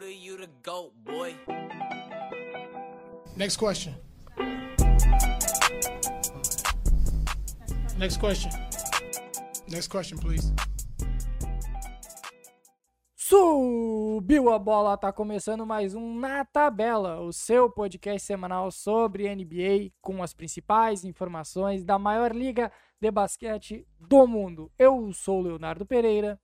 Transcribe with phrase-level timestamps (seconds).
[0.00, 1.34] Buddha, you the goat, boy.
[3.36, 3.94] Next question.
[7.98, 8.50] Next question.
[9.68, 10.52] Next question, please.
[13.14, 19.92] Subiu a bola, tá começando mais um Na Tabela, o seu podcast semanal sobre NBA
[20.00, 24.72] com as principais informações da maior liga de basquete do mundo.
[24.78, 26.40] Eu sou o Leonardo Pereira.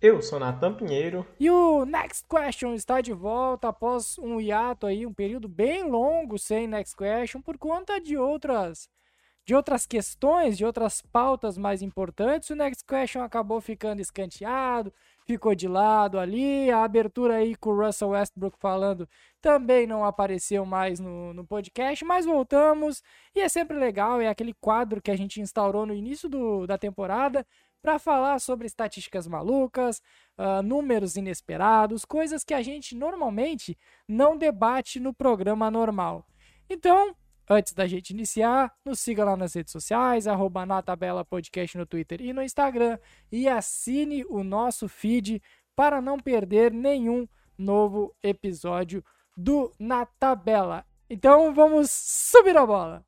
[0.00, 1.26] Eu sou Natan Pinheiro.
[1.40, 6.38] E o Next Question está de volta após um hiato aí, um período bem longo
[6.38, 8.90] sem Next Question por conta de outras
[9.46, 12.50] de outras questões, de outras pautas mais importantes.
[12.50, 14.92] O Next Question acabou ficando escanteado,
[15.24, 16.68] ficou de lado ali.
[16.68, 19.08] A abertura aí com o Russell Westbrook falando
[19.40, 23.04] também não apareceu mais no, no podcast, mas voltamos
[23.36, 24.20] e é sempre legal.
[24.20, 27.46] É aquele quadro que a gente instaurou no início do, da temporada
[27.86, 30.02] para falar sobre estatísticas malucas,
[30.36, 36.26] uh, números inesperados, coisas que a gente normalmente não debate no programa normal.
[36.68, 37.14] Então,
[37.48, 41.86] antes da gente iniciar, nos siga lá nas redes sociais, arroba na tabela podcast no
[41.86, 42.98] Twitter e no Instagram
[43.30, 45.40] e assine o nosso feed
[45.76, 49.00] para não perder nenhum novo episódio
[49.36, 50.84] do Na Tabela.
[51.08, 53.06] Então vamos subir a bola!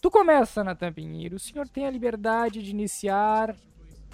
[0.00, 1.36] Tu começa, Natan Pinheiro.
[1.36, 3.56] O senhor tem a liberdade de iniciar,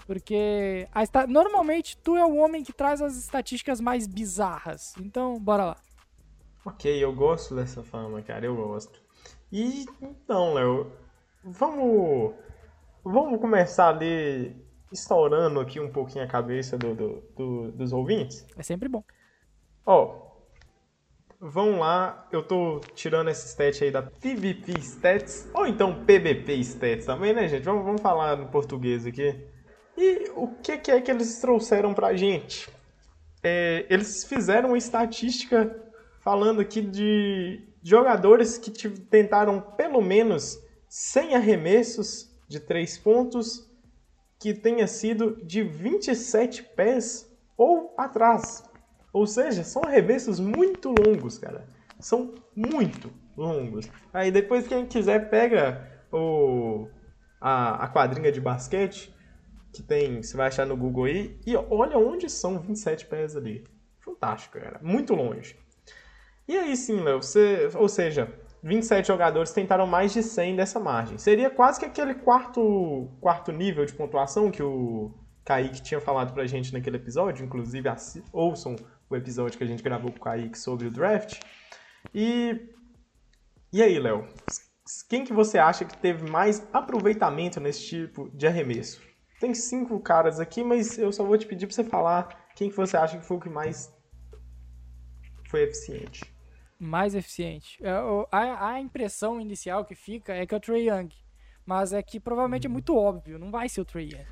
[0.06, 1.27] porque esta...
[1.27, 4.95] normalmente tu é o homem que traz as estatísticas mais bizarras.
[5.01, 5.77] Então, bora lá.
[6.64, 9.03] Ok, eu gosto dessa fama, cara, eu gosto.
[9.51, 10.92] E então, Léo,
[11.42, 12.34] vamos,
[13.03, 18.47] vamos começar ali instaurando aqui um pouquinho a cabeça do, do, do, dos ouvintes.
[18.56, 19.03] É sempre bom.
[19.84, 20.28] Ó,
[21.41, 27.06] vão lá, eu tô tirando esse stat aí da PVP Stats, ou então PBP Stats
[27.06, 27.64] também, né, gente?
[27.64, 29.46] Vamos, vamos falar no português aqui.
[29.96, 32.68] E o que, que é que eles trouxeram pra gente?
[33.42, 35.85] É, eles fizeram uma estatística
[36.20, 40.58] falando aqui de jogadores que tentaram pelo menos
[40.89, 43.67] 100 arremessos de 3 pontos
[44.38, 48.64] que tenha sido de 27 pés ou atrás.
[49.12, 51.66] Ou seja, são arremessos muito longos, cara.
[51.98, 53.90] São muito longos.
[54.12, 56.88] Aí depois quem quiser pega o
[57.40, 59.14] a, a quadrinha de basquete
[59.72, 63.64] que tem, você vai achar no Google aí e olha onde são 27 pés ali.
[64.00, 64.80] Fantástico, cara.
[64.82, 65.56] Muito longe.
[66.46, 68.32] E aí sim, Léo, você, ou seja,
[68.63, 71.19] 27 jogadores tentaram mais de 100 dessa margem.
[71.19, 75.14] Seria quase que aquele quarto, quarto nível de pontuação que o
[75.45, 77.45] Kaique tinha falado pra gente naquele episódio.
[77.45, 77.89] Inclusive,
[78.33, 78.77] ouçam
[79.08, 81.41] o episódio que a gente gravou com o Kaique sobre o draft.
[82.13, 82.68] E,
[83.73, 84.27] e aí, Léo?
[85.08, 89.01] Quem que você acha que teve mais aproveitamento nesse tipo de arremesso?
[89.39, 92.77] Tem cinco caras aqui, mas eu só vou te pedir pra você falar quem que
[92.77, 93.95] você acha que foi o que mais
[95.48, 96.37] foi eficiente
[96.78, 97.78] mais eficiente.
[97.83, 97.90] É,
[98.30, 101.08] a, a, impressão inicial que fica é que é o Trey Young.
[101.66, 104.27] Mas é que provavelmente é muito óbvio, não vai ser o Trey Young.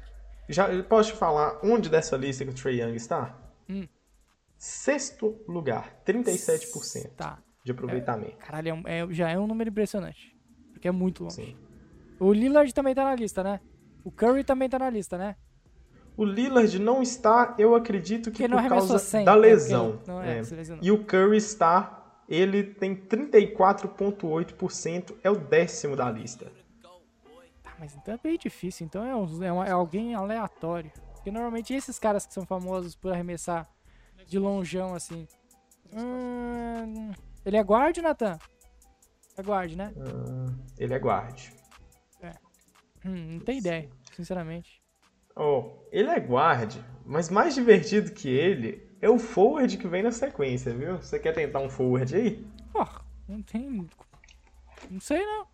[0.48, 3.36] Já posso te falar onde dessa lista que o Trey Young está?
[3.68, 3.86] Hum.
[4.56, 7.38] Sexto lugar, 37% tá.
[7.62, 8.36] de aproveitamento.
[8.40, 10.34] É, caralho, é, é, já é um número impressionante.
[10.72, 11.36] Porque é muito longe.
[11.36, 11.56] Sim.
[12.18, 13.60] O Lillard também tá na lista, né?
[14.02, 15.36] O Curry também tá na lista, né?
[16.16, 19.98] O Lillard não está, eu acredito que por causa 100, da lesão.
[20.24, 20.40] É,
[20.80, 21.95] e o Curry está
[22.28, 26.50] ele tem 34,8%, é o décimo da lista.
[27.64, 30.90] Ah, mas então é bem difícil, então é, um, é, um, é, alguém aleatório.
[31.14, 33.68] Porque normalmente esses caras que são famosos por arremessar
[34.26, 35.26] de longeão assim.
[35.92, 37.12] Hum,
[37.44, 38.38] ele é guarde, Nathan?
[39.36, 39.92] É guarde, né?
[39.96, 40.46] Hum,
[40.78, 41.52] ele é guarde.
[42.20, 42.32] É.
[43.04, 44.82] Hum, não tem ideia, sinceramente.
[45.36, 50.12] Oh, ele é guarde, mas mais divertido que ele é o forward que vem na
[50.12, 50.96] sequência, viu?
[50.96, 52.46] Você quer tentar um forward aí?
[52.72, 52.86] Pô,
[53.28, 53.88] não tem.
[54.90, 55.46] Não sei não.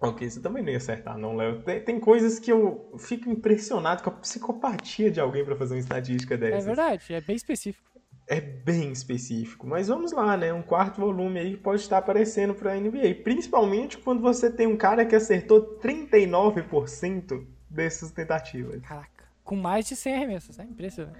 [0.00, 1.60] Ok, você também não ia acertar, não, Léo.
[1.62, 5.80] Tem, tem, coisas que eu fico impressionado com a psicopatia de alguém para fazer uma
[5.80, 6.64] estatística dessas.
[6.64, 7.88] É verdade, é bem específico.
[8.28, 9.66] É bem específico.
[9.66, 10.52] Mas vamos lá, né?
[10.52, 13.22] Um quarto volume aí pode estar aparecendo pra NBA.
[13.24, 18.80] Principalmente quando você tem um cara que acertou 39% dessas tentativas.
[18.82, 21.18] Caraca, com mais de 100 arremessos, é impressionante.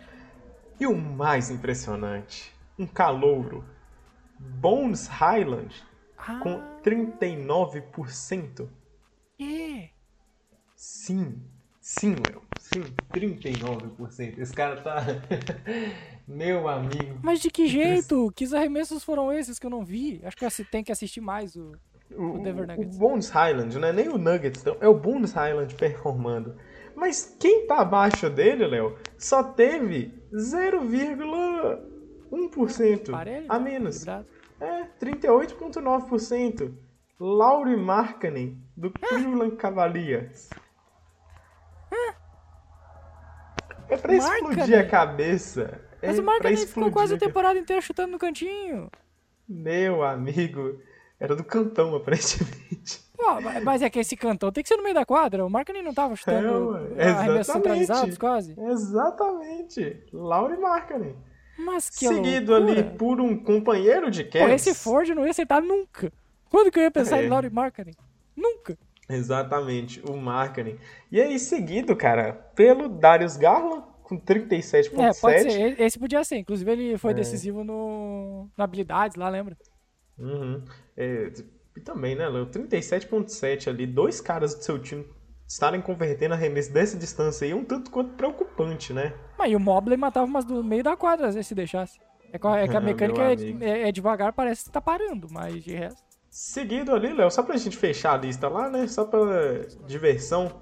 [0.81, 3.65] E o mais impressionante, um calouro,
[4.39, 5.75] Bones Highland,
[6.17, 6.39] ah.
[6.41, 8.69] com 39%.
[9.41, 9.89] É.
[10.77, 11.43] Sim,
[11.81, 14.39] sim, Léo, sim, 39%.
[14.39, 15.05] Esse cara tá.
[16.29, 17.19] Meu amigo.
[17.23, 18.33] Mas de que jeito?
[18.37, 20.21] Que arremessos foram esses que eu não vi?
[20.23, 21.73] Acho que tem que assistir mais o,
[22.15, 22.97] O, o Denver o Nuggets.
[22.99, 26.55] Bones Highland, não é nem o Nuggets, não, é o Bones Highland performando.
[26.95, 34.07] Mas quem tá abaixo dele, Léo, só teve 0,1% Parelho, a menos.
[34.07, 34.25] É,
[35.01, 36.73] 38,9%.
[37.21, 40.49] Laurie Markkanen, do Cleveland Cavaliers.
[43.89, 44.79] É pra explodir Markkanen?
[44.79, 45.81] a cabeça.
[46.01, 48.89] É Mas o Markkanen ficou explodir quase a temporada inteira chutando no cantinho.
[49.49, 50.79] Meu amigo,
[51.19, 53.03] era do cantão, aparentemente.
[53.19, 55.45] Pô, ma- mas é que esse cantão tem que ser no meio da quadra.
[55.45, 58.55] O Markkanen não tava chutando É, arremessos centralizados quase.
[58.59, 60.05] Exatamente.
[60.13, 61.17] Laurie Markkanen.
[61.59, 62.81] Mas que Seguido loucura.
[62.81, 64.53] ali por um companheiro de Pô, Cavs.
[64.67, 66.13] esse Ford não ia acertar nunca.
[66.49, 67.27] Quando que eu ia pensar É.
[67.27, 67.95] em Laurie Markkanen?
[68.37, 68.79] Nunca.
[69.09, 70.79] Exatamente, o Markkanen.
[71.11, 75.01] E aí, seguido, cara, pelo Darius Garland, com 37,7.
[75.03, 75.81] É, pode ser.
[75.81, 76.37] Esse podia ser.
[76.37, 76.99] Inclusive, ele É.
[76.99, 79.57] foi decisivo no, no habilidades lá, lembra?
[80.19, 80.63] Uhum.
[80.97, 81.33] É,
[81.79, 82.47] e também, né, Léo?
[82.47, 83.87] 37,7 ali.
[83.87, 85.07] Dois caras do seu time
[85.47, 89.15] estarem convertendo arremesso dessa distância aí é um tanto quanto preocupante, né?
[89.39, 91.99] Mas e o Mobley matava umas do meio da quadra, às vezes, se deixasse.
[92.33, 93.35] É que a, é que a mecânica é,
[93.65, 96.03] é- é devagar, parece que tá parando, mas de resto.
[96.29, 98.87] Seguido ali, Léo, só pra gente fechar a lista lá, né?
[98.87, 100.61] Só pela diversão.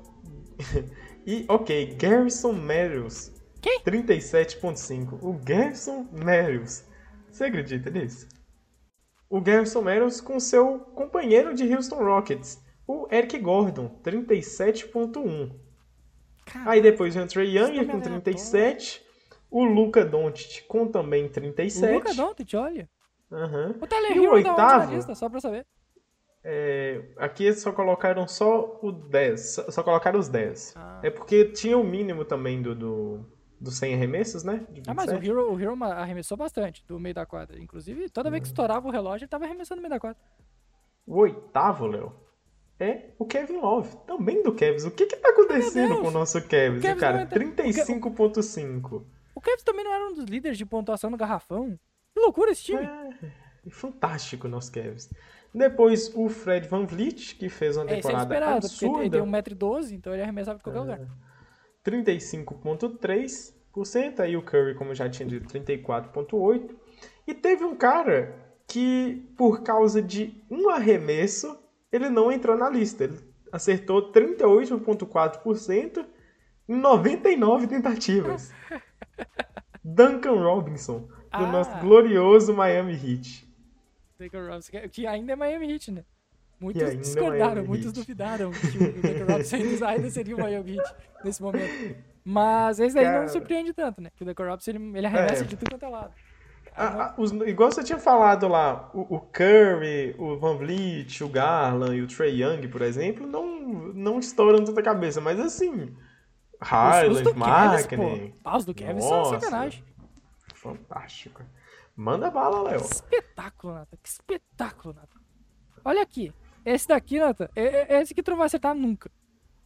[1.27, 3.33] e, ok, Garrison Matthews.
[3.61, 3.81] Quem?
[3.81, 5.19] 37.5.
[5.23, 6.85] O Garrison Matthews.
[7.31, 8.29] Você acredita nisso?
[9.29, 15.53] O Garrison Matthews com seu companheiro de Houston Rockets, o Eric Gordon, 37.1.
[16.45, 19.05] Cara, Aí depois vem o Trey Young Isso com também é 37.
[19.51, 21.95] O Luca Doncic com também o 37.
[21.95, 22.89] Luca Doncic, olha.
[23.33, 23.75] Aham.
[23.81, 24.95] O Tyler E o na oitavo?
[24.95, 25.67] lista, só pra saber.
[26.45, 29.41] É, aqui só colocaram só o 10.
[29.55, 30.75] Só, só colocaram os 10.
[30.77, 31.01] Ah.
[31.03, 33.27] É porque tinha o mínimo também do, do,
[33.61, 34.67] do 100 arremessos, né?
[34.87, 35.29] Ah, mas o 27.
[35.31, 37.59] Hero, o Hero arremessou bastante do meio da quadra.
[37.61, 40.21] Inclusive, toda vez que estourava o relógio, ele tava arremessando no meio da quadra.
[41.07, 42.13] O oitavo, Léo,
[42.79, 43.97] é o Kevin Love.
[44.07, 44.85] Também do Kevs.
[44.85, 47.23] O que que tá acontecendo com o nosso Kevs, O Cavs cara?
[47.23, 49.05] entra- 35.5.
[49.35, 51.79] O Cavs também não era um dos líderes de pontuação no garrafão.
[52.15, 52.83] Que loucura esse time.
[52.85, 55.11] É, fantástico o nosso Kevs.
[55.55, 59.01] Depois o Fred Van Vliet, que fez uma É, era temporada esperado, porque ele- ele
[59.07, 59.43] absurda.
[59.43, 61.01] tem 1,12m, então ele arremessava de qualquer lugar.
[61.91, 64.21] 35,3%.
[64.21, 66.75] Aí o Curry, como já tinha dito, 34,8%.
[67.27, 68.35] E teve um cara
[68.67, 71.59] que, por causa de um arremesso,
[71.93, 73.05] ele não entrou na lista.
[73.05, 73.19] Ele
[73.53, 76.07] acertou 38,4%
[76.69, 78.53] em 99 tentativas.
[79.85, 81.53] Duncan Robinson, do Ah.
[81.53, 83.47] nosso glorioso Miami Heat.
[84.19, 86.05] Duncan Robinson, que ainda é Miami Heat, né?
[86.61, 89.57] Muitos é discordaram, Miami muitos duvidaram que o Duncan Robinson
[89.87, 90.95] ainda- seria o Miami Heat
[91.25, 91.97] nesse momento.
[92.25, 93.29] Mas esse aí não Cara.
[93.29, 94.11] surpreende tanto, né?
[94.17, 95.47] Que o Robinson, ele, ele arremessa É.
[95.47, 96.13] de tudo quanto é lado.
[96.79, 101.29] Ah, ah, os- igual você tinha falado lá, o, o Curry, o Van Vliet, o
[101.29, 103.47] Garland e o Trey Young, por exemplo, não,
[103.95, 105.95] não estouram tanta cabeça, mas assim,
[106.61, 108.35] Highland, Markkinen.
[108.45, 109.83] Ah, os do Kevin são sacanagem.
[110.55, 111.43] fantástico.
[111.95, 112.81] Manda bala, Léo.
[112.81, 113.97] Que espetáculo, Nata.
[114.03, 115.17] Que espetáculo, Nata.
[115.85, 116.33] Olha aqui.
[116.67, 119.11] Esse daqui, Nata, é, é esse que tu não vai acertar nunca.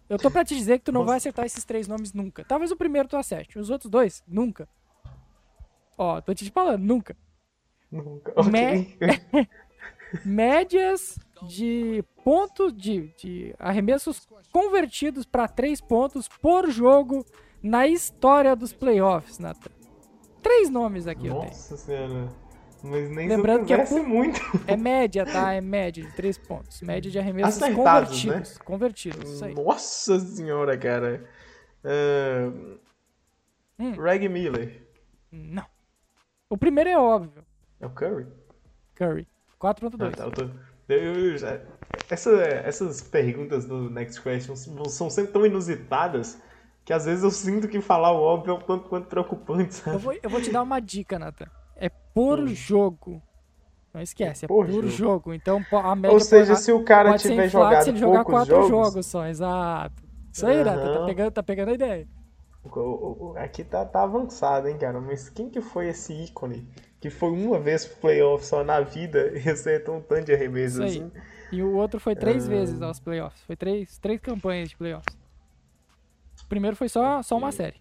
[0.08, 1.08] Eu tô pra te dizer que tu não Nossa.
[1.10, 2.44] vai acertar esses três nomes nunca.
[2.44, 3.58] Talvez o primeiro tu acerte.
[3.58, 4.68] Os outros dois, nunca.
[5.96, 7.16] Ó, tô te falando, nunca.
[7.90, 8.32] Nunca.
[8.36, 8.50] Ok.
[8.52, 8.98] Me-
[10.24, 17.24] Médias de pontos de, de arremessos convertidos pra três pontos por jogo
[17.62, 19.70] na história dos playoffs, Nata.
[20.42, 21.44] Três nomes aqui eu tenho.
[21.46, 22.28] Nossa senhora.
[22.82, 24.40] Mas nem Lembrando que é muito.
[24.66, 25.52] É média, tá?
[25.52, 26.80] É média de três pontos.
[26.82, 28.32] Média de arremessos Acertados, né?
[28.32, 28.58] convertidos.
[28.58, 29.54] Convertidos, isso aí.
[29.54, 31.24] Nossa senhora, cara.
[31.84, 32.78] Ah,
[33.78, 33.92] Hum.
[33.92, 34.82] Reg Miller.
[35.32, 35.64] Não.
[36.50, 37.42] O primeiro é óbvio.
[37.80, 38.26] É o Curry?
[38.94, 39.26] Curry.
[39.58, 40.12] 4.2.
[40.18, 40.42] Ah, tá,
[40.88, 40.98] eu
[41.30, 41.60] eu- já-
[42.10, 46.38] essa- essas perguntas do Next Question são são sempre tão inusitadas
[46.84, 49.96] que às vezes eu sinto que falar o óbvio é um tanto quanto preocupante, sabe?
[49.96, 51.46] Eu, vou, eu vou te dar uma dica, Nathan.
[52.14, 53.22] Por jogo.
[53.92, 54.88] Não esquece, é Por por, jogo.
[54.88, 55.34] jogo.
[55.34, 58.24] Então a média Ou seja, pode, se o cara tiver inflado jogado se ele jogar
[58.24, 60.02] poucos quatro jogos, jogos só, exato.
[60.32, 61.06] Isso aí, Nathan, tá Aham.
[61.06, 62.08] pegando, tá pegando a ideia.
[63.36, 65.00] Aqui tá, tá avançado, hein, cara?
[65.00, 66.68] Mas quem que foi esse ícone
[67.00, 70.84] que foi uma vez pro playoff só na vida e acertou um tanto de arremesso
[70.84, 71.08] Isso aí.
[71.08, 71.12] assim?
[71.52, 72.50] E o outro foi três Ah.
[72.50, 73.42] vezes aos playoffs.
[73.44, 75.16] Foi três, três campanhas de playoffs.
[76.44, 77.80] O primeiro foi só, só uma série.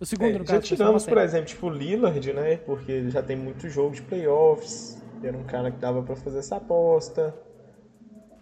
[0.00, 2.56] O segundo, É, no já caso, uma tiramos, por exemplo, tipo o Lillard, né?
[2.58, 5.00] Porque ele já tem muito jogo de playoffs.
[5.22, 7.34] Era um cara que dava pra fazer essa aposta.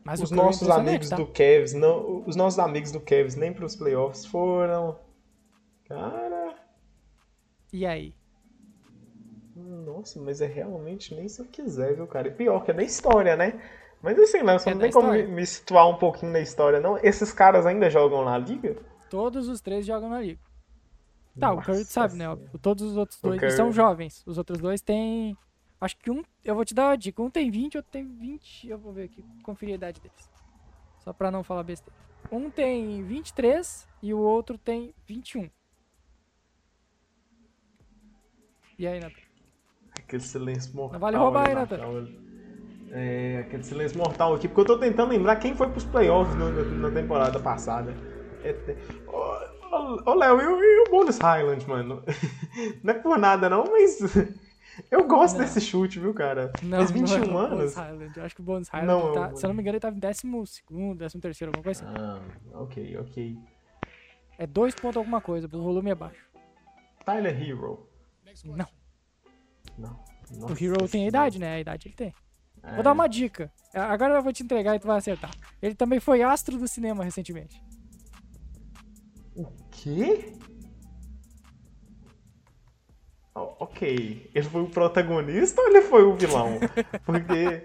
[0.05, 1.17] Mas os nossos amigos tá?
[1.17, 4.97] do Cavs, não, os nossos amigos do Cavs nem pros playoffs foram.
[5.89, 6.55] Cara,
[7.73, 8.15] E aí?
[9.57, 12.29] Nossa, mas é realmente nem se eu quiser, viu, cara?
[12.29, 13.61] E pior que é da história, né?
[14.03, 16.79] Mas assim, Léo, você É não tem como me, me situar um pouquinho na história,
[16.81, 16.97] não?
[17.03, 18.77] Esses caras ainda jogam na liga?
[19.11, 20.41] Todos os três jogam na liga.
[21.39, 22.29] Tá, o Curry Nossa sabe, né?
[22.29, 22.59] Óbvio.
[22.61, 24.23] Todos os outros O dois eles são Curry- jovens.
[24.27, 25.37] Os outros dois têm.
[25.81, 26.23] Acho que um.
[26.45, 27.23] Eu vou te dar uma dica.
[27.23, 28.69] Um tem 20, outro tem 20.
[28.69, 29.25] Eu vou ver aqui.
[29.43, 30.31] Conferir a idade deles.
[31.01, 31.97] Só pra não falar besteira.
[32.33, 35.49] Um tem 23 e o outro tem 21.
[38.79, 39.21] E aí, Nathan?
[39.99, 40.93] Aquele silêncio mortal.
[40.95, 42.09] Não vale roubar aí, na Nathan.
[42.91, 46.51] É, aquele silêncio mortal aqui, porque eu tô tentando lembrar quem foi pros playoffs no-
[46.51, 47.93] na, na temporada passada.
[48.43, 48.77] É, te-
[49.07, 49.58] Ô,
[50.07, 52.03] ô, Léo, e, o- o Bonus Highland, mano?
[52.83, 53.99] Não é por nada não, mas
[54.91, 55.45] eu gosto Não.
[55.45, 56.53] desse chute, viu, cara?
[56.63, 58.17] Não, não é 21 o Bonus anos?
[58.17, 59.81] Eu acho que o Bonus Highland, Não, tá, eu- se eu não me engano, ele
[59.81, 60.23] tava em 12,
[60.99, 61.95] 13, 13, alguma coisa assim.
[61.99, 62.21] Ah,
[62.61, 63.39] ok, ok.
[64.39, 66.25] É 2 pontos alguma coisa, o volume é baixo.
[67.05, 67.89] Tyler Hero.
[68.45, 68.67] Não,
[69.77, 69.99] Não.
[70.31, 71.55] o Nossa Hero tem a idade, né?
[71.57, 72.15] A idade ele tem.
[72.63, 72.75] É.
[72.75, 73.51] Vou dar uma dica.
[73.75, 75.31] Agora eu vou te entregar e tu vai acertar.
[75.63, 77.61] Ele também foi astro do cinema recentemente.
[79.39, 80.33] O quê?
[83.35, 84.31] Ok.
[84.35, 86.59] Ele foi o protagonista ou ele foi o vilão?
[87.07, 87.63] Porque.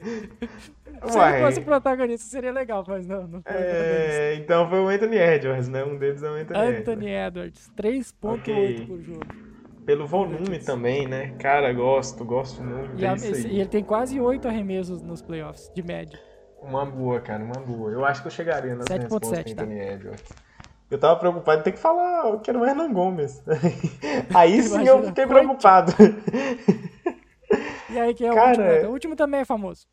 [1.10, 1.38] Se Uai.
[1.38, 3.52] ele fosse o protagonista, seria legal, mas não, não foi.
[3.56, 5.84] É, então foi o Anthony Edwards, né?
[5.84, 8.86] Um deles é o Anthony, Anthony Edwards, 3.8 Ok.
[8.88, 9.22] por jogo.
[9.24, 9.54] Edwards.
[9.86, 11.36] Pelo volume também, né?
[11.40, 13.54] Cara, gosto, gosto muito E, a- esse- aí.
[13.56, 16.18] e ele tem quase 8 arremessos nos playoffs, de média.
[16.62, 17.92] Uma boa, cara, uma boa.
[17.92, 19.64] Eu acho que eu chegaria nas 7.7, respostas do tá?
[19.64, 20.24] Anthony Edwards.
[20.90, 23.42] Eu tava preocupado em ter que falar que era o Hernan Gomes.
[24.34, 25.48] Aí sim eu Imagina, fiquei coitado.
[25.48, 25.92] preocupado.
[27.88, 28.66] E aí, quem é o Cara, último?
[28.66, 28.90] é- Nathan?
[28.90, 29.88] O último também é famoso.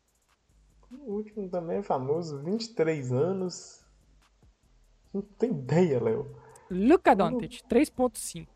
[0.91, 3.81] O último também é famoso, 23 anos.
[5.13, 6.35] Não tem ideia, Léo.
[6.69, 8.47] Luka Doncic, 3.5.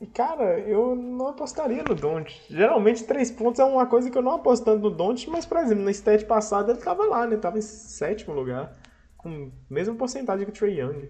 [0.00, 2.40] E cara, eu não apostaria no Don't.
[2.48, 5.84] Geralmente, três pontos é uma coisa que eu não apostando no Don't, mas, por exemplo,
[5.84, 7.36] na stat passada ele tava lá, né?
[7.36, 8.74] Tava em sétimo lugar.
[9.22, 11.08] Com a mesma porcentagem que o Trey Young.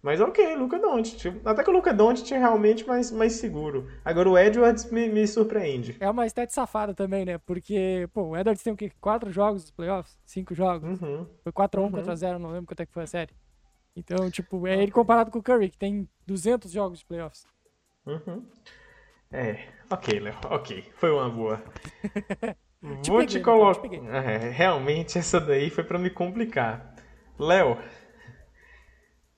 [0.00, 1.26] Mas ok, Luca Doncic.
[1.44, 3.88] Até que o Luca Doncic é realmente mais, mais seguro.
[4.04, 5.96] Agora o Edwards me, me surpreende.
[5.98, 7.36] É uma stat safada também, né?
[7.38, 8.92] Porque, pô, o Edwards tem o quê?
[9.00, 10.16] 4 jogos nos playoffs?
[10.24, 11.00] 5 jogos?
[11.00, 11.26] Uhum.
[11.42, 11.90] Foi 4x1 Uhum.
[11.90, 13.32] contra 0, não lembro quanto é que foi a série.
[13.96, 17.44] Então, tipo, é ele comparado com o Curry, que tem 200 jogos de playoffs.
[18.06, 18.44] Uhum.
[19.32, 20.84] É, ok, Léo, ok.
[20.94, 21.60] Foi uma boa.
[23.02, 23.74] Te Vou peguei, te colocar.
[23.74, 23.98] te peguei.
[24.08, 26.94] É, realmente, essa daí foi pra me complicar.
[27.38, 27.78] Léo,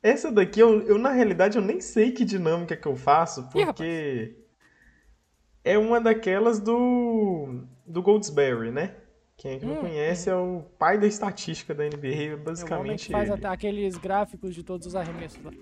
[0.03, 3.73] essa daqui eu, eu, na realidade, eu nem sei que dinâmica que eu faço, Ih,
[3.73, 4.37] porque
[5.65, 8.97] é uma daquelas do, do Goldsberry, né?
[9.37, 12.69] Quem é que não Hum, conhece é o pai da estatística da NBA, É o
[12.69, 13.47] basicamente faz ele.
[13.53, 15.53] aqueles gráficos de todos os arremessos lá.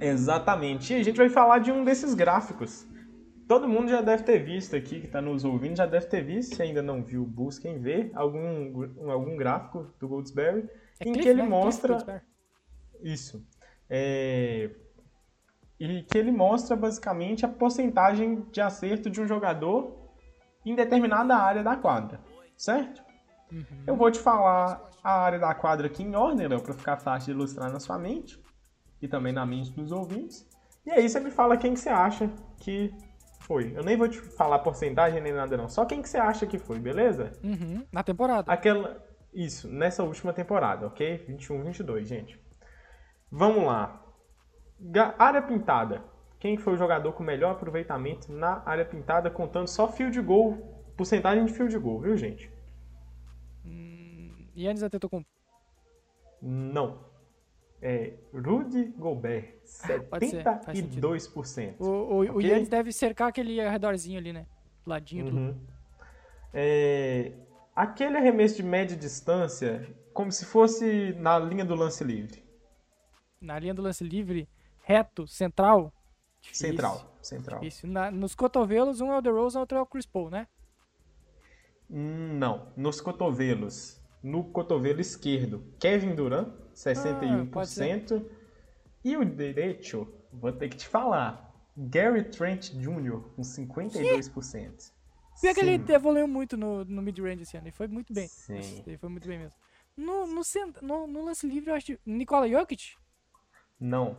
[0.00, 0.92] Exatamente.
[0.92, 2.86] E a gente vai falar de um desses gráficos.
[3.48, 6.54] Todo mundo já deve ter visto aqui, que está nos ouvindo, já deve ter visto.
[6.56, 10.68] Se ainda não viu, busquem ver algum, algum gráfico do Goldsberry
[11.00, 11.48] É em Cliff, que ele né?
[11.48, 11.96] mostra.
[11.96, 12.20] Cliff.
[13.02, 13.44] Isso.
[13.88, 14.70] É,
[15.78, 19.98] E que ele mostra basicamente a porcentagem de acerto de um jogador
[20.64, 22.20] em determinada área da quadra.
[22.56, 23.02] Certo?
[23.50, 23.64] Uhum.
[23.86, 27.32] Eu vou te falar a área da quadra aqui em ordem, Léo, para ficar fácil
[27.32, 28.38] de ilustrar na sua mente
[29.00, 30.46] e também na mente dos ouvintes.
[30.84, 32.92] E aí você me fala quem que você acha que
[33.40, 33.72] foi.
[33.74, 36.58] Eu nem vou te falar porcentagem nem nada não, só quem que você acha que
[36.58, 37.32] foi, beleza?
[37.42, 38.52] Uhum, Na temporada.
[38.52, 41.24] Aquela isso, nessa última temporada, OK?
[41.28, 42.40] 21, 22, gente.
[43.30, 44.04] Vamos lá.
[44.80, 46.02] Ga- área pintada.
[46.38, 50.56] Quem foi o jogador com melhor aproveitamento na área pintada contando só field goal,
[50.96, 52.50] porcentagem de field goal, viu, gente?
[54.56, 55.28] Yannis Antetokounmpo.
[56.42, 57.08] Não.
[57.82, 59.54] É Rudy Gobert,
[60.10, 61.08] pode ser, faz sentido.
[61.08, 61.76] 72%.
[61.78, 62.50] O, o, o Ok?
[62.50, 64.46] Yannis deve cercar aquele redorzinho ali, né?
[64.84, 65.36] Do ladinho do...
[65.36, 65.60] Uhum.
[66.52, 67.32] É,
[67.74, 72.42] aquele arremesso de média distância, como se fosse na linha do lance livre.
[73.40, 74.48] Na linha do lance livre,
[74.82, 75.92] reto, central.
[76.42, 77.16] Difícil, Central.
[77.22, 77.60] Central.
[77.60, 77.88] Difícil.
[77.88, 80.46] Na- nos cotovelos, um é o DeRozan, outro é o Chris Paul, né?
[81.88, 84.00] Não, nos cotovelos.
[84.22, 88.22] No cotovelo esquerdo, Kevin Durant, Ah, pode 61%.
[89.02, 94.92] e o direito, vou ter que te falar, Gary Trent Jr., com 52%.
[95.40, 97.66] Pior que ele evoluiu muito no, no mid-range esse ano.
[97.66, 98.28] Ele foi muito bem.
[98.28, 98.82] Sim.
[98.86, 99.58] Ele foi muito bem mesmo.
[99.96, 100.42] No, no,
[100.82, 101.98] no, no lance livre, eu acho que...
[102.06, 102.94] Nikola Jokic?
[103.78, 104.16] Não.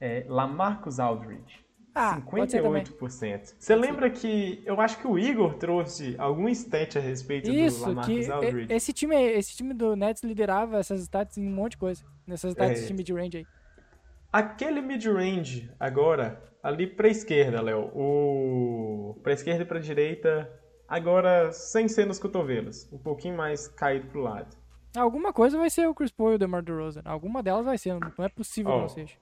[0.00, 1.64] É Lamarcus Aldridge.
[1.94, 2.84] Ah, pode ser também.
[2.84, 3.54] 58%.
[3.58, 7.80] Você lembra que eu acho que o Igor trouxe algum stat a respeito do Isso,
[7.82, 8.72] que Lamarcus e- Aldridge?
[8.72, 12.04] esse time, esse time do Nets liderava essas stats em um monte de coisa.
[12.26, 12.86] Nessas stats É.
[12.86, 13.46] de mid-range aí.
[14.32, 17.90] Aquele mid-range agora, ali pra esquerda, Léo.
[17.94, 19.18] O...
[19.24, 20.48] Pra esquerda e pra direita,
[20.90, 22.86] agora sem ser nos cotovelos.
[22.92, 24.54] Um pouquinho mais caído pro lado.
[24.96, 27.02] Alguma coisa vai ser o Chris Paul e o DeMar DeRozan.
[27.04, 29.14] Alguma delas vai ser, não é possível que Ó, não seja.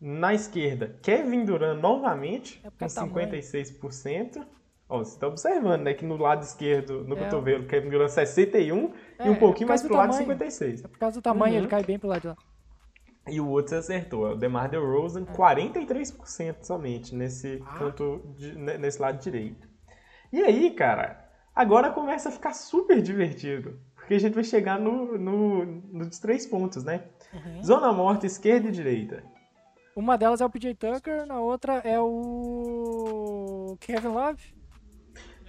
[0.00, 3.28] Na esquerda, Kevin Durant novamente, É com é tamanho.
[3.32, 4.46] 56%.
[4.88, 7.24] Ó, você tá observando, né, que no lado esquerdo, no É.
[7.24, 10.22] cotovelo, Kevin Durant 61 e É, um é pouquinho por mais pro do lado tamanho.
[10.28, 10.84] 56.
[10.84, 11.58] É por causa do tamanho, Uhum.
[11.58, 12.36] ele cai bem pro lado de lá.
[13.28, 17.78] E o outro você acertou, é o DeMar DeRozan, 43% somente nesse Ah.
[17.78, 19.68] canto, de- ne- nesse lado direito.
[20.32, 23.78] E aí, cara, agora começa a ficar super divertido.
[23.96, 27.04] Porque a gente vai chegar no, no, nos três pontos, né?
[27.32, 27.62] Uhum.
[27.62, 29.22] Zona morta, esquerda e direita.
[29.94, 34.54] Uma delas é o PJ Tucker, na outra é o Kevin Love.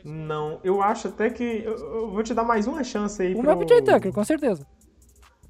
[0.03, 1.43] Não, eu acho até que.
[1.63, 3.33] Eu, eu vou te dar mais uma chance aí.
[3.36, 4.65] Uma é o pro- PJ Tucker, com certeza.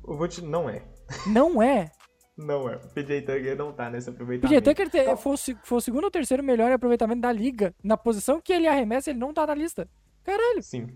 [0.07, 0.43] Eu vou te.
[0.43, 0.83] Não é.
[1.27, 1.89] Não é.
[2.41, 2.77] Não é.
[2.77, 4.63] O PJ Tucker não tá nesse O aproveitamento.
[4.63, 7.73] PJ Tucker te- foi, o, foi o segundo ou terceiro melhor aproveitamento da liga.
[7.83, 9.87] Na posição que ele arremessa, ele não tá na lista.
[10.23, 10.63] Caralho.
[10.63, 10.87] Sim.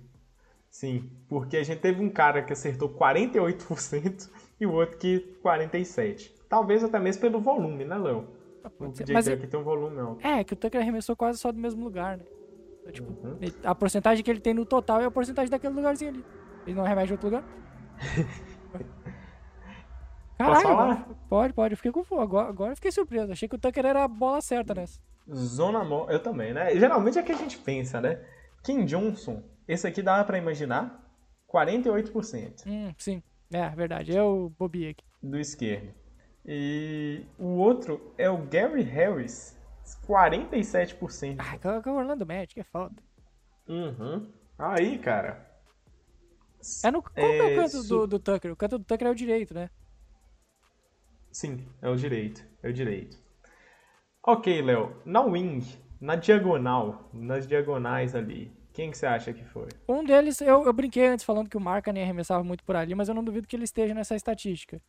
[0.70, 1.10] Sim.
[1.28, 6.32] Porque a gente teve um cara que acertou 48% e o outro que 47%.
[6.48, 8.28] Talvez até mesmo pelo volume, né, Léo?
[8.64, 9.04] O Pode ser.
[9.04, 10.26] PJ Mas Tucker tem um volume alto.
[10.26, 12.24] é, que o Tucker arremessou quase só do mesmo lugar, né?
[12.82, 13.38] Então, tipo, Uhum.
[13.64, 16.26] a porcentagem que ele tem no total é a porcentagem daquele lugarzinho ali.
[16.66, 17.44] Ele não arremessa de outro lugar?
[20.38, 21.74] Caralho, agora- pode, pode.
[21.74, 22.20] Eu fiquei confuso.
[22.22, 23.32] Agora, agora eu fiquei surpreso.
[23.32, 25.00] Achei que o Tucker era a bola certa nessa.
[25.34, 26.12] Zona morta.
[26.14, 26.76] Eu também, né?
[26.78, 28.20] Geralmente é o que a gente pensa, né?
[28.64, 31.02] Kim Johnson, esse aqui dá pra imaginar
[31.48, 32.64] 48%.
[32.68, 33.22] Hum, sim.
[33.52, 34.12] É, verdade.
[34.16, 35.04] Eu bobiei aqui.
[35.22, 35.94] do esquerdo.
[36.46, 39.58] E o outro é o Gary Harris,
[40.06, 41.38] 47%.
[41.40, 43.02] Ah, que que é o Orlando Magic, é falta.
[43.68, 44.30] Uhum.
[44.58, 45.50] Aí, cara.
[46.84, 48.52] É no, qual que é o É, canto su- do, do Tucker?
[48.52, 49.70] O canto do Tucker é o direito, né?
[51.34, 52.46] Sim, é o direito.
[52.62, 53.18] É o direito.
[54.26, 54.96] Ok, Léo.
[55.04, 55.66] Na wing,
[56.00, 59.68] na diagonal, nas diagonais ali, quem que você acha que foi?
[59.90, 62.94] Um deles, eu, eu brinquei antes falando que o Marca nem arremessava muito por ali,
[62.94, 64.80] mas eu não duvido que ele esteja nessa estatística.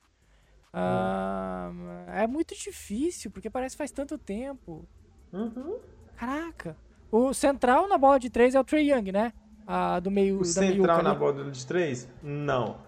[0.71, 1.73] Ah,
[2.09, 4.87] é muito difícil, porque parece que faz tanto tempo.
[5.33, 5.79] Uhum.
[6.15, 6.77] Caraca.
[7.11, 9.33] O central na bola de três é o Trey Young, né?
[9.67, 12.07] Ah, do meio O central meiuca na bola de três?
[12.23, 12.79] Não.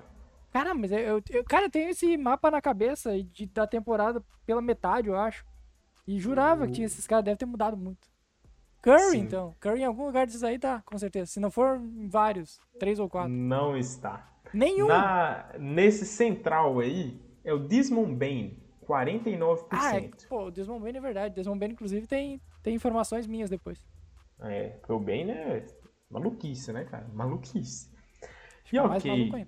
[0.57, 4.63] Cara, mas eu, eu, cara, eu tenho esse mapa na cabeça de, da temporada pela
[4.63, 5.45] metade, eu acho.
[6.09, 8.09] E jurava que tinha esses caras, deve ter mudado muito.
[8.81, 9.19] Curry, Sim.
[9.19, 9.55] então.
[9.61, 11.31] Curry em algum lugar desses aí tá, com certeza.
[11.31, 13.31] Se não for em vários, três ou quatro.
[13.31, 14.33] Não está.
[14.51, 14.87] Nenhum.
[14.87, 18.57] Na, nesse central aí, é o Desmond Bain,
[18.89, 19.67] 49%.
[19.73, 21.35] Ah, é, pô, o Desmond Bain é verdade.
[21.35, 23.79] Desmond Bain, inclusive, tem, tem informações minhas depois.
[24.41, 25.67] É, porque o Bane é
[26.09, 27.07] maluquice, né, cara?
[27.13, 27.91] Maluquice.
[28.73, 29.47] E Mais ok.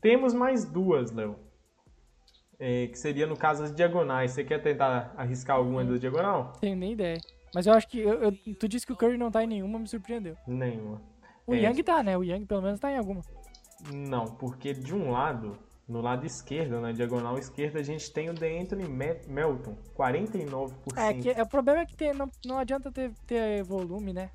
[0.00, 1.36] Temos mais duas, Léo.
[2.60, 4.32] É, que seria no caso as diagonais.
[4.32, 6.52] Você quer tentar arriscar alguma das diagonal?
[6.60, 7.18] Tenho nem ideia.
[7.54, 8.00] Mas eu acho que.
[8.00, 10.36] eu- eu- tu disse que o Curry não tá em nenhuma, me surpreendeu.
[10.46, 11.00] Nenhuma.
[11.46, 11.58] O É.
[11.62, 12.16] Young tá, né?
[12.18, 13.22] O Young pelo menos tá em alguma.
[13.92, 15.56] Não, porque de um lado,
[15.88, 20.98] no lado esquerdo, na diagonal esquerda, a gente tem o DeAnthony Me- Melton, 49%.
[20.98, 24.30] É, que, é, o problema é que tem- não, não adianta ter, ter volume, né?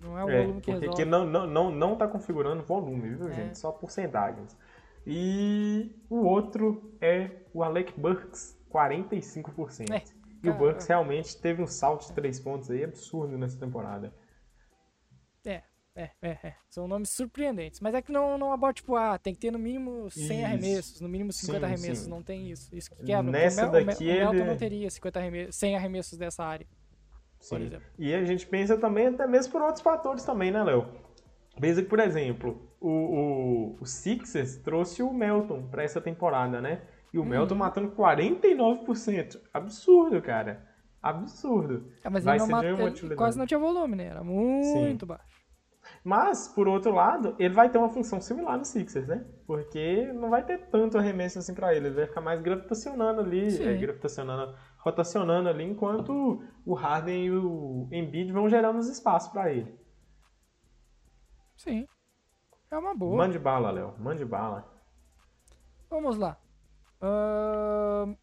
[0.00, 0.96] Não é o É, volume que porque resolve.
[1.04, 3.32] que não, não, não, não tá configurando volume, viu, É.
[3.32, 3.56] gente?
[3.58, 4.56] Só porcentagens.
[5.10, 9.90] E o outro é o Alec Burks, 45%.
[9.90, 10.02] É,
[10.42, 14.12] e o Burks realmente teve um salto de três pontos aí absurdo nessa temporada.
[15.46, 15.62] É,
[15.96, 16.54] é, é, é.
[16.68, 17.80] São nomes surpreendentes.
[17.80, 20.44] Mas é que não, não aborda, tipo, ah, tem que ter no mínimo 100 Isso.
[20.44, 22.04] arremessos, no mínimo 50 Sim, arremessos.
[22.04, 22.10] sim.
[22.10, 22.68] Não tem isso.
[22.76, 23.24] Isso que quebra.
[23.24, 26.18] porque Nessa o, Mel, daqui Mel- o Melton ele- não teria 50 arremessos, 100 arremessos
[26.18, 26.66] dessa área.
[27.38, 27.66] Por Sim.
[27.66, 27.86] exemplo.
[27.98, 30.86] E a gente pensa também até mesmo por outros fatores também, né, Léo?
[31.60, 36.82] Pensa que, por exemplo, o, o, o Sixers trouxe o Melton pra essa temporada, né?
[37.12, 37.28] E o Uhum.
[37.28, 39.40] Melton matando 49%.
[39.52, 40.66] Absurdo, cara.
[41.02, 41.90] Absurdo.
[42.04, 44.06] Ah, mas Vai ele, não mata, ele quase não tinha volume, né?
[44.06, 45.38] Era muito baixo.
[46.04, 49.24] Mas, por outro lado, ele vai ter uma função similar no Sixers, né?
[49.46, 51.86] Porque não vai ter tanto arremesso assim pra ele.
[51.86, 53.64] Ele vai ficar mais gravitacionando ali, Sim.
[53.64, 59.50] é, gravitacionando, rotacionando ali, enquanto o Harden e o Embiid vão gerando os espaços pra
[59.50, 59.74] ele.
[61.56, 61.86] Sim.
[62.70, 63.16] É uma boa.
[63.16, 63.94] Mande bala, Léo.
[63.98, 64.70] Mande bala.
[65.90, 66.36] Vamos lá.
[67.00, 68.14] Ahn,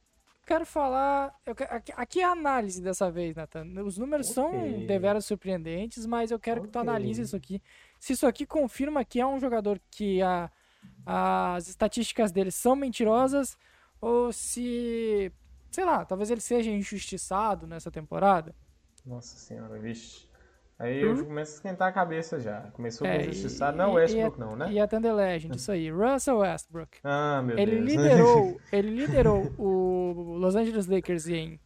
[0.46, 1.34] quero falar.
[1.46, 1.56] eu
[1.96, 3.66] aqui, é a análise dessa vez, Nathan.
[3.84, 4.86] Os números são Ok.
[4.86, 7.62] deveras surpreendentes, mas eu quero que tu analise isso aqui.
[8.00, 10.52] Se isso aqui confirma que é um jogador que a-
[11.06, 13.58] as estatísticas dele são mentirosas,
[14.00, 15.32] ou se.
[15.72, 18.54] Sei lá, talvez ele seja injustiçado nessa temporada.
[19.06, 20.25] Nossa senhora, vixe.
[20.78, 21.26] Aí eu Hum?
[21.26, 22.62] começo a esquentar a cabeça já.
[22.72, 23.76] Começou com É, o justiçado.
[23.76, 24.72] e- Não é o e- Westbrook, e não, a- né?
[24.74, 25.90] E a Thunder Legend, isso aí.
[25.90, 26.98] Russell Westbrook.
[27.04, 27.86] Ah, meu Ele Deus.
[27.86, 31.60] liderou, ele liderou o Los Angeles Lakers em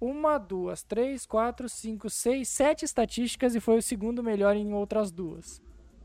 [0.00, 5.10] uma, duas, três, quatro, cinco, seis, sete estatísticas e foi o segundo melhor em outras
[5.12, 5.62] duas.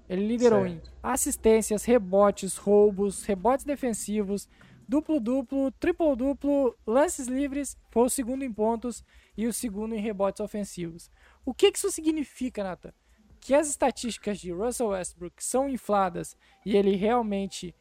[0.08, 0.92] Ele liderou em Certo.
[1.04, 4.48] assistências, rebotes, roubos, rebotes defensivos,
[4.88, 9.04] duplo-duplo, triplo-duplo, lances livres, foi o segundo em pontos
[9.36, 11.10] e o segundo em rebotes ofensivos.
[11.48, 12.92] O que que isso significa, Nathan?
[13.40, 17.74] Que as estatísticas de Russell Westbrook são infladas e ele realmente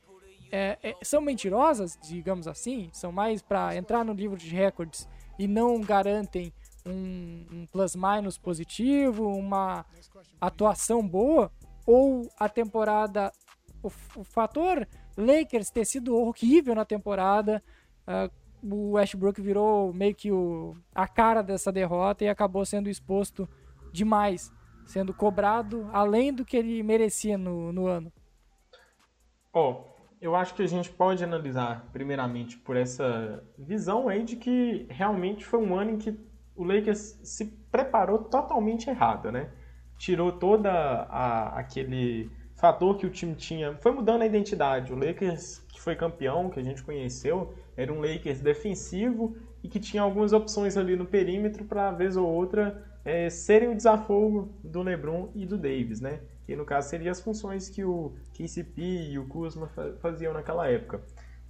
[0.52, 5.48] é, é, são mentirosas, digamos assim, são mais para entrar no livro de recordes e
[5.48, 6.52] não garantem
[6.86, 9.84] um, um plus-minus positivo, uma
[10.40, 11.50] atuação boa,
[11.84, 13.32] ou a temporada,
[13.82, 17.60] o, o fator Lakers ter sido horrível na temporada,
[18.06, 18.30] ah,
[18.62, 23.48] o Westbrook virou meio que o, a cara dessa derrota e acabou sendo exposto
[23.92, 24.52] demais,
[24.84, 28.12] sendo cobrado além do que ele merecia no, no ano.
[29.52, 29.84] Ó,
[30.20, 35.44] eu acho que a gente pode analisar, primeiramente, por essa visão aí de que realmente
[35.44, 36.18] foi um ano em que
[36.54, 39.50] o Lakers se preparou totalmente errado, né?
[39.98, 44.92] Tirou toda a, aquele fator que o time tinha, foi mudando a identidade.
[44.92, 49.78] O Lakers que foi campeão, que a gente conheceu, era um Lakers defensivo e que
[49.78, 54.82] tinha algumas opções ali no perímetro para vez ou outra é, serem o desafogo do
[54.82, 56.20] LeBron e do Davis, né?
[56.46, 60.66] Que no caso seriam as funções que o KCP e o Kuzma fa- faziam naquela
[60.68, 61.02] época,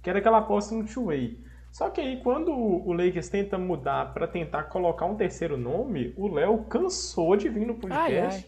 [0.03, 1.39] que era aquela aposta no two-way.
[1.71, 6.27] Só que aí quando o Lakers tenta mudar para tentar colocar um terceiro nome, o
[6.27, 8.47] Léo cansou de vir no podcast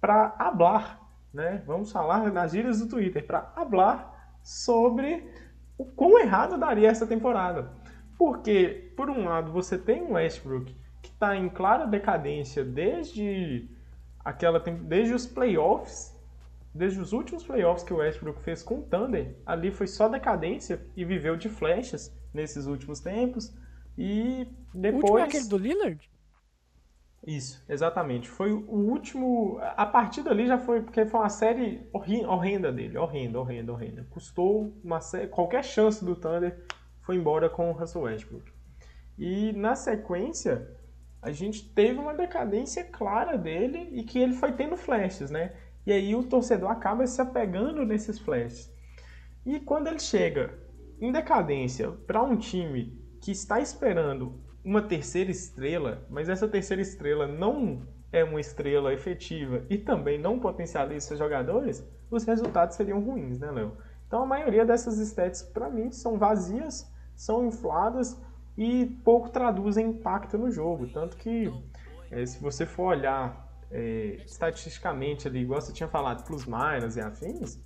[0.00, 1.00] para hablar,
[1.34, 1.62] né?
[1.66, 5.28] Vamos falar nas gírias do Twitter, para hablar sobre
[5.76, 7.72] o quão errado daria essa temporada.
[8.16, 13.68] Porque, por um lado, você tem um Westbrook que está em clara decadência desde
[14.24, 16.14] aquela desde os playoffs,
[16.72, 20.80] desde os últimos playoffs que o Westbrook fez com o Thunder, ali foi só decadência
[20.96, 23.54] e viveu de flechas nesses últimos tempos.
[23.98, 26.10] E O depois último é aquele do Lillard?
[27.26, 28.28] Isso, exatamente.
[28.28, 29.58] Foi o último.
[29.76, 30.82] A partir dali já foi.
[30.82, 32.98] Porque foi uma série horrenda dele.
[32.98, 34.06] Horrenda, horrenda, horrenda.
[34.10, 36.64] Custou uma sé- qualquer chance do Thunder
[37.00, 38.50] foi embora com o Russell Westbrook.
[39.18, 40.68] E na sequência,
[41.22, 45.52] a gente teve uma decadência clara dele e que ele foi tendo flashes, né?
[45.86, 48.72] E aí o torcedor acaba se apegando nesses flashes.
[49.44, 50.58] E quando ele chega
[51.00, 57.26] em decadência para um time que está esperando uma terceira estrela, mas essa terceira estrela
[57.26, 63.38] não é uma estrela efetiva e também não potencializa seus jogadores, os resultados seriam ruins,
[63.38, 63.76] né, Léo?
[64.06, 68.16] Então a maioria dessas stats, para mim, são vazias, são infladas
[68.56, 70.86] e pouco traduzem impacto no jogo.
[70.86, 71.52] Tanto que,
[72.10, 77.00] eh, se você for olhar eh, estatisticamente ali, igual você tinha falado, plus minus e
[77.00, 77.58] afins,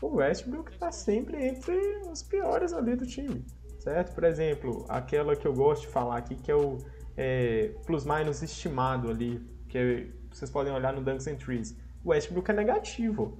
[0.00, 1.74] o Westbrook está sempre entre
[2.10, 3.44] os piores ali do time,
[3.86, 4.14] certo?
[4.14, 6.78] Por exemplo, aquela que eu gosto de falar aqui, que é o
[7.16, 11.78] é, plus-minus estimado ali, que é- vocês podem olhar no Dunks and Trees.
[12.04, 13.38] O Westbrook é negativo.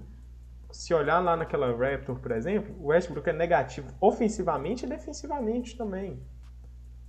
[0.70, 6.22] Se olhar lá naquela Raptor, por exemplo, o Westbrook é negativo ofensivamente e defensivamente também.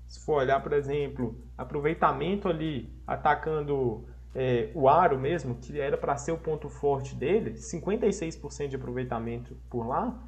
[0.08, 6.18] Se for olhar, por exemplo, aproveitamento ali, atacando é, o aro mesmo, que era para
[6.18, 10.28] ser o ponto forte dele, 56% de aproveitamento por lá,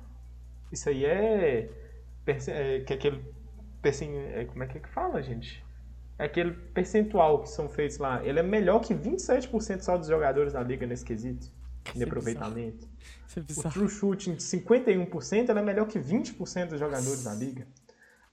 [0.71, 1.88] isso aí é,
[2.31, 3.23] é que aquele
[3.81, 5.63] percen- é, como é que é que fala, gente?
[6.17, 8.21] É aquele percentual que são feitos lá.
[8.25, 11.49] Ele é melhor que 27% só dos jogadores da liga nesse quesito
[11.95, 12.87] de é aproveitamento.
[13.25, 17.33] Isso é O true shooting de 51% ele é melhor que 20% dos jogadores da
[17.33, 17.65] liga.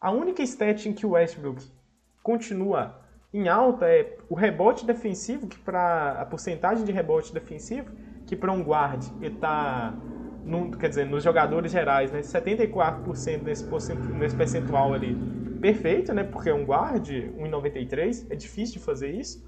[0.00, 1.64] A única stat em que o Westbrook
[2.22, 3.00] continua
[3.32, 7.90] em alta é o rebote defensivo, que para a porcentagem de rebote defensivo,
[8.26, 9.94] que para um guard ele tá
[10.78, 13.64] quer dizer, nos jogadores gerais, né, 74% nesse,
[14.18, 15.16] nesse percentual ali.
[15.60, 16.22] Perfeito, né?
[16.22, 19.44] Porque um guard, 1,93, é difícil de fazer isso.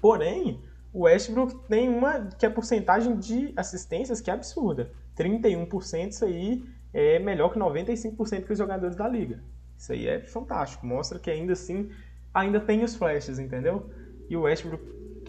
[0.00, 0.60] Porém,
[0.92, 4.92] o Westbrook tem uma que é a porcentagem de assistências que é absurda.
[5.16, 9.42] 31% isso aí é melhor que 95% que os jogadores da liga.
[9.76, 11.90] Isso aí é fantástico, mostra que ainda assim
[12.32, 13.90] ainda tem os flashes, entendeu?
[14.28, 14.84] E o Westbrook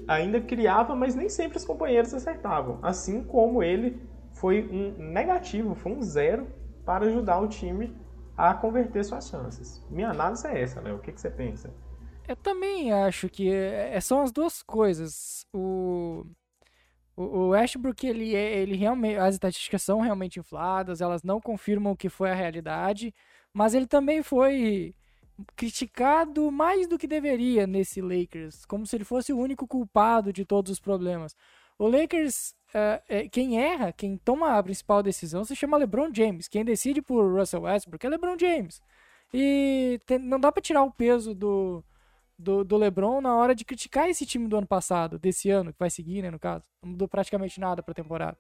[0.08, 2.80] ainda criava, mas nem sempre os companheiros acertavam.
[2.82, 4.00] Assim como ele
[4.36, 6.48] foi um negativo, foi um zero
[6.86, 7.96] para ajudar o time
[8.38, 9.84] a converter suas chances.
[9.90, 10.98] Minha análise é essa, Léo.
[10.98, 11.74] O que, que você pensa?
[12.28, 15.46] Eu também acho que é- são as duas coisas.
[15.54, 16.26] O,
[17.16, 21.94] o, o Westbrook, ele, é- ele realmente, as estatísticas são realmente infladas, elas não confirmam
[21.94, 23.14] o que foi a realidade,
[23.54, 24.94] mas ele também foi
[25.56, 30.46] criticado mais do que deveria nesse Lakers, como se ele fosse o único culpado de
[30.46, 31.36] todos os problemas.
[31.78, 36.50] O Lakers, é, é, quem erra, quem toma a principal decisão, se chama LeBron James.
[36.50, 38.82] Quem decide por Russell Westbrook é LeBron James.
[39.34, 41.82] E tem, não dá para tirar o peso do,
[42.38, 45.80] do, do, LeBron na hora de criticar esse time do ano passado, desse ano, que
[45.80, 46.66] vai seguir, né, no caso.
[46.84, 48.38] Não mudou praticamente nada pra temporada.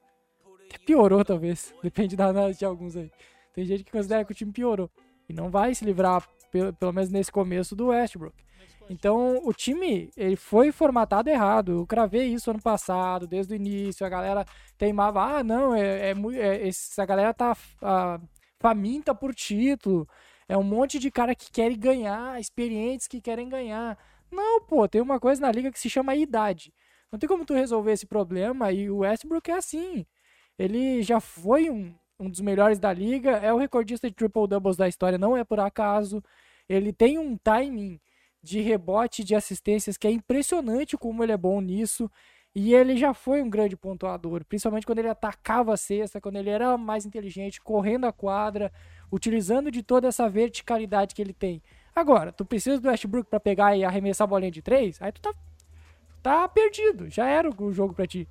[0.67, 1.74] Até piorou, talvez.
[1.82, 3.10] Depende da análise de alguns aí.
[3.54, 4.91] Tem gente que considera que o time piorou.
[5.30, 8.36] E não vai se livrar, pelo, pelo menos nesse começo, do Westbrook.
[8.89, 11.71] Então, o time, ele foi formatado errado.
[11.80, 14.06] Eu cravei isso ano passado, desde o início.
[14.06, 14.45] A galera
[14.78, 18.19] teimava, ah, não, é, é, é essa galera tá ah,
[18.60, 20.08] faminta por título.
[20.48, 23.98] É um monte de cara que querem ganhar, experientes que querem ganhar.
[24.32, 26.74] Não, pô, tem uma coisa na liga que se chama idade.
[27.12, 30.06] Não tem como tu resolver esse problema e o Westbrook é assim.
[30.58, 34.78] Ele já foi um, um dos melhores da liga, é o recordista de triple doubles
[34.78, 36.24] da história, não é por acaso.
[36.69, 38.00] Ele tem um timing
[38.45, 42.10] de rebote de assistências que é impressionante como ele é bom nisso.
[42.53, 46.49] E ele já foi um grande pontuador, principalmente quando ele atacava a cesta, quando ele
[46.49, 48.71] era mais inteligente, correndo a quadra,
[49.12, 51.62] utilizando de toda essa verticalidade que ele tem.
[51.93, 55.19] Agora, tu precisa do Westbrook para pegar e arremessar a bolinha de três, aí tu
[55.19, 55.34] tá,
[56.23, 58.25] tá perdido, já era o jogo para ti.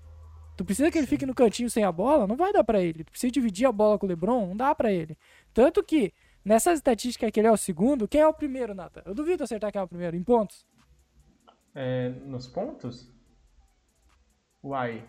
[0.57, 2.27] Tu precisa que ele fique no cantinho sem a bola?
[2.27, 3.03] Não vai dar para ele.
[3.05, 4.46] Tu precisa dividir a bola com o LeBron?
[4.46, 5.18] Não dá para ele.
[5.53, 6.12] Tanto que,
[6.44, 9.02] nessas estatísticas que ele é o segundo, quem é o primeiro, Nata?
[9.07, 10.66] Eu duvido acertar quem é o primeiro, em pontos.
[11.74, 13.11] É, nos pontos?
[14.62, 15.09] Uai.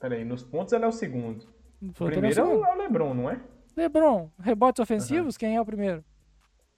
[0.00, 1.46] Peraí, nos pontos ele é o segundo.
[1.82, 3.40] O primeiro é o, é o LeBron, não é?
[3.76, 4.30] LeBron.
[4.40, 5.38] Rebotes ofensivos, uhum.
[5.38, 6.04] quem é o primeiro?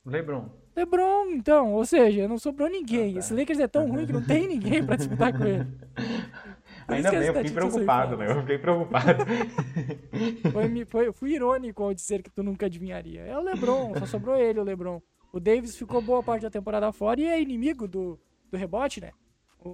[0.05, 0.51] LeBron.
[0.77, 1.73] LeBron, então.
[1.73, 3.11] Ou seja, não sobrou ninguém.
[3.11, 3.19] Ah, tá.
[3.21, 5.67] Esse Lakers é tão ruim que não tem ninguém pra disputar com ele.
[6.97, 8.31] Ainda bem, eu fiquei preocupado, né?
[8.31, 9.25] Eu fiquei preocupado.
[10.53, 13.23] foi, foi, fui irônico ao dizer que tu nunca adivinharia.
[13.23, 15.01] É o LeBron, só sobrou ele, o LeBron.
[15.33, 18.19] O Davis ficou boa parte da temporada fora e é inimigo do,
[18.51, 19.13] do rebote, né?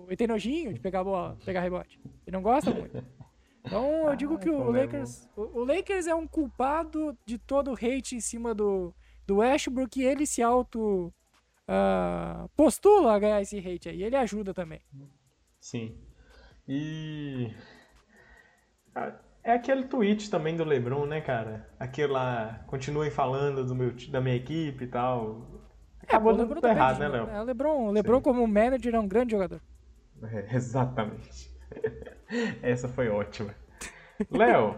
[0.06, 2.00] Ele tem nojinho de pegar bola, pegar rebote.
[2.26, 3.02] Ele não gosta muito.
[3.64, 7.72] Então eu digo ah, que o Lakers, o, o, Lakers é um culpado de todo
[7.72, 8.94] o hate em cima do,
[9.26, 11.12] do Westbrook e ele se auto
[11.68, 14.02] uh, postula a ganhar esse hate aí.
[14.02, 14.80] Ele ajuda também.
[15.60, 15.96] Sim.
[16.68, 17.52] E.
[19.42, 21.68] É aquele tweet também do LeBron, né, cara?
[21.78, 25.46] Aquele lá, continuem falando do meu, da minha equipe e tal.
[26.02, 27.28] Acabou é, dando tá errado, né, Léo?
[27.28, 29.60] É, o LeBron, o LeBron como manager é um grande jogador.
[30.22, 31.50] É, exatamente.
[32.62, 33.54] Essa foi ótima.
[34.30, 34.76] Léo,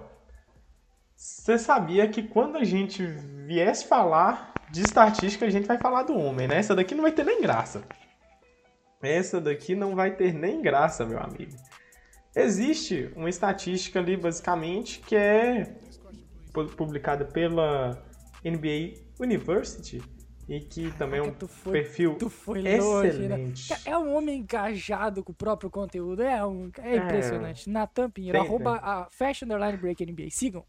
[1.14, 6.16] você sabia que quando a gente viesse falar de estatística, a gente vai falar do
[6.16, 6.58] homem, né?
[6.58, 7.82] Essa daqui não vai ter nem graça.
[9.00, 11.52] Essa daqui não vai ter nem graça, meu amigo.
[12.38, 15.74] Existe uma estatística ali, basicamente, que é
[16.76, 18.02] publicada pela
[18.44, 20.00] NBA University
[20.48, 22.80] e que também é um foi, perfil excelente.
[22.80, 23.52] Longe, né?
[23.84, 26.96] É um homem engajado com o próprio conteúdo, é, um, é, é.
[26.96, 27.68] impressionante.
[27.68, 30.30] Natan Pinheiro, arroba a Fashion Underline Break NBA.
[30.30, 30.64] Sigam.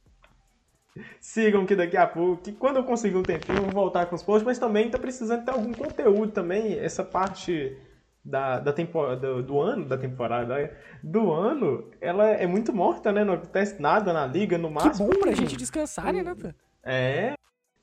[1.22, 4.16] Sigam que daqui a pouco, que quando eu conseguir um tempinho, eu vou voltar com
[4.16, 7.78] os posts, mas também tá precisando ter algum conteúdo também, essa parte
[8.24, 13.24] da, da temporada, do, ano, da temporada, do ano, ela é muito morta, né?
[13.24, 15.10] Não acontece nada na liga, no máximo.
[15.10, 16.54] Que bom pra gente descansar, né, Nathan?
[16.84, 17.34] É.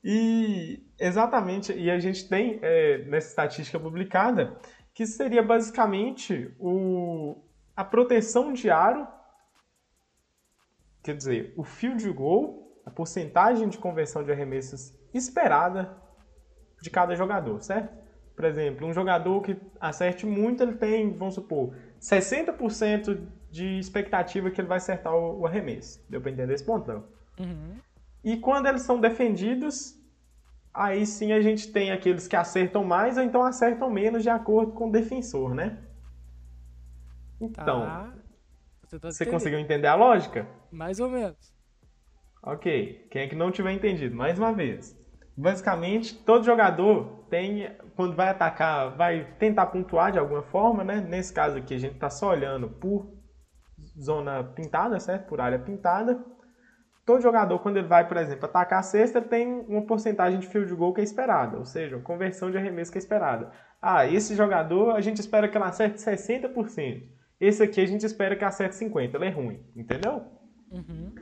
[0.03, 4.57] E exatamente, e a gente tem é, nessa estatística publicada
[4.93, 7.43] que seria basicamente o,
[7.75, 9.07] a proteção de aro,
[11.03, 15.97] quer dizer, o field goal, a porcentagem de conversão de arremessos esperada
[16.81, 18.06] de cada jogador, certo?
[18.37, 23.19] Por exemplo, um jogador que acerte muito, ele tem, vamos supor, 60%
[23.49, 25.99] de expectativa que ele vai acertar o, o arremesso.
[26.07, 27.03] Deu para entender esse ponto, não?
[27.39, 27.79] Uhum.
[28.23, 29.99] E quando eles são defendidos,
[30.71, 34.71] aí sim a gente tem aqueles que acertam mais ou então acertam menos de acordo
[34.73, 35.79] com o defensor, né?
[37.41, 38.13] Então, tá.
[38.83, 40.47] você, tá você conseguiu entender a lógica?
[40.71, 41.51] Mais ou menos.
[42.43, 43.07] Ok.
[43.09, 44.15] Quem é que não tiver entendido?
[44.15, 44.95] Mais uma vez.
[45.37, 50.99] Basicamente, todo jogador tem, quando vai atacar, vai tentar pontuar de alguma forma, né?
[50.99, 53.15] Nesse caso aqui, a gente está só olhando por
[54.01, 55.27] zona pintada, certo?
[55.27, 56.19] Por área pintada.
[57.05, 60.73] Todo jogador, quando ele vai, por exemplo, atacar a cesta, tem uma porcentagem de field
[60.73, 63.51] goal que é esperada, ou seja, conversão de arremesso que é esperada.
[63.79, 67.03] Ah, esse jogador a gente espera que ele acerte 60%.
[67.39, 69.13] Esse aqui a gente espera que acerte 50%.
[69.13, 70.23] Ele é ruim, entendeu?
[70.71, 71.13] Uhum.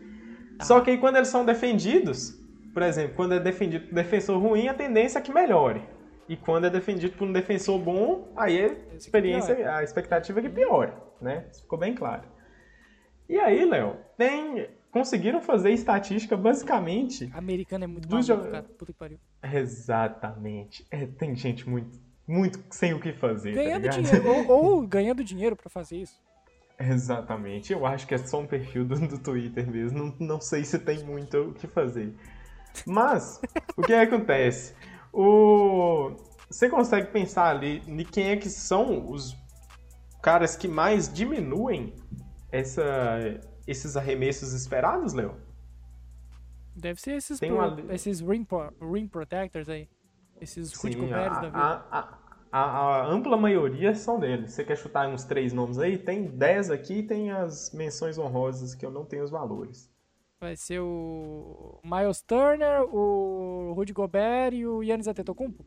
[0.61, 2.44] Só que aí quando eles são defendidos,
[2.75, 5.81] por exemplo, quando é defendido por um defensor ruim, a tendência é que melhore.
[6.27, 10.49] E quando é defendido por um defensor bom, aí a experiência, a expectativa é que
[10.49, 11.45] piore, né?
[11.49, 12.23] Isso ficou bem claro.
[13.29, 17.31] E aí, Léo, tem conseguiram fazer estatística basicamente.
[17.33, 18.63] Americano é muito Dos maluco, cara.
[18.63, 19.19] Puta que pariu.
[19.41, 20.85] Exatamente.
[20.91, 23.55] É, tem gente muito, muito sem o que fazer.
[23.55, 24.01] tá Ganhando ligado?
[24.01, 24.49] dinheiro.
[24.49, 26.21] ou, ou ganhando dinheiro pra fazer isso.
[26.77, 27.71] Exatamente.
[27.71, 29.97] Eu acho que é só um perfil do, do Twitter mesmo.
[29.97, 32.13] Não, não sei se tem muito o que fazer.
[32.85, 33.41] Mas,
[33.77, 34.75] o que acontece?
[35.13, 36.15] O...
[36.49, 39.35] Você consegue pensar ali em quem é que são os
[40.21, 41.93] caras que mais diminuem
[42.51, 42.83] essa,
[43.67, 45.35] esses arremessos esperados, Léo?
[46.75, 48.73] Deve ser esses, pro- uma esses ring, pro-
[49.09, 49.89] protectors aí.
[50.41, 51.57] Esses Sim, Goberts a, da vida.
[51.57, 52.19] a, a,
[52.51, 54.51] a, a ampla maioria são deles.
[54.51, 55.97] Você quer chutar uns três nomes aí?
[55.97, 59.89] Tem 10 aqui e tem as menções honrosas que eu não tenho os valores.
[60.45, 65.65] Vai ser o Miles Turner, o Rudy Gobert e o Yannis Antetokounmpo.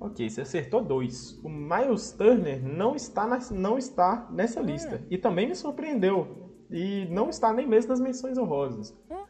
[0.00, 1.38] Ok, você acertou dois.
[1.44, 5.00] O Miles Turner não está, nas- não está nessa lista.
[5.08, 6.50] E também me surpreendeu.
[6.68, 8.92] E não está nem mesmo nas menções honrosas.
[9.08, 9.24] Hum.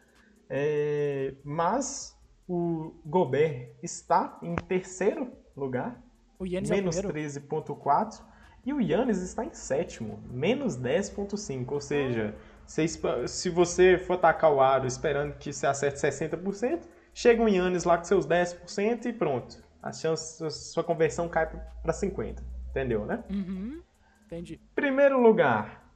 [0.49, 6.01] É, mas o Gobert está em terceiro lugar,
[6.39, 7.19] O Yannis é menos primeiro.
[7.39, 8.23] 13.4.
[8.65, 11.71] E o Yannis está em sétimo, menos 10.5.
[11.71, 12.35] Ou seja,
[12.69, 12.87] você
[13.27, 16.81] se você for atacar o aro esperando que você acerte 60%,
[17.13, 19.57] chega um Yannis lá com seus 10% e pronto.
[19.81, 22.43] A chance, a sua conversão cai para 50%.
[22.69, 23.23] Entendeu, né?
[23.31, 23.81] Uhum.
[24.27, 24.61] Entendi.
[24.75, 25.91] Primeiro lugar,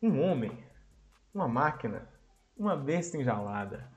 [0.00, 0.56] um homem,
[1.34, 2.08] uma máquina,
[2.56, 3.92] uma besta enjaulada.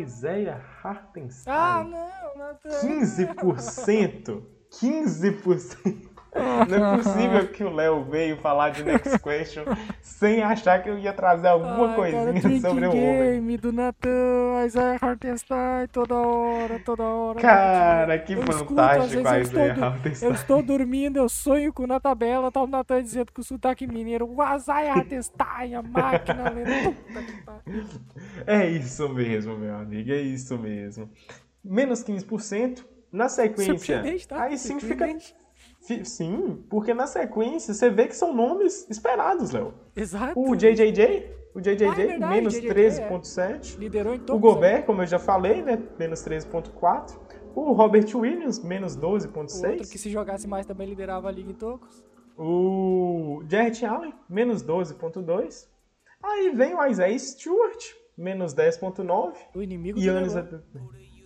[0.00, 1.52] Isaiah Hartenstein.
[1.52, 2.70] Ah, não, Nathan.
[2.70, 4.42] 15%.
[4.70, 6.11] 15%.
[6.34, 9.64] Não é possível que o Léo veio falar de Next Question
[10.00, 12.90] sem achar que eu ia trazer alguma Ai, coisinha cara, sobre o.
[12.92, 17.40] Game do Natan, Isaiah Hartenstein, toda hora, toda hora.
[17.40, 21.72] Cara, que Eu escuto, fantástico vezes, a eu estou Isaiah Eu estou dormindo, eu sonho
[21.72, 25.82] com na tabela, tá o Natan dizendo que o sotaque mineiro, o Isaiah Hartenstein, a
[25.82, 26.44] máquina
[27.44, 27.84] pariu.
[28.46, 31.10] É isso mesmo, meu amigo, é isso mesmo.
[31.62, 32.84] Menos 15%.
[33.12, 34.44] Na sequência, Surpreendente, tá?
[34.44, 34.88] aí sim fica...
[34.88, 35.26] Surpreendente.
[35.34, 35.41] fi-
[36.04, 39.74] Sim, porque na sequência você vê que são nomes esperados, Léo.
[39.96, 40.38] Exato.
[40.38, 43.78] O JJJ, o JJJ, Ah, é verdade, menos JJJ, 13,7.
[43.78, 44.40] Liderou em O todos.
[44.40, 45.82] Gobert, como eu já falei, né?
[45.98, 47.18] Menos 13,4.
[47.54, 49.98] O Robert Williams, menos O outro que 12,6.
[49.98, 52.02] se jogasse mais também liderava a liga em tocos.
[52.38, 55.68] O Jarrett Allen, menos 12,2.
[56.22, 57.82] Aí vem o Isaiah Stewart,
[58.16, 59.34] menos 10,9.
[59.54, 60.34] O inimigo E do Yannis.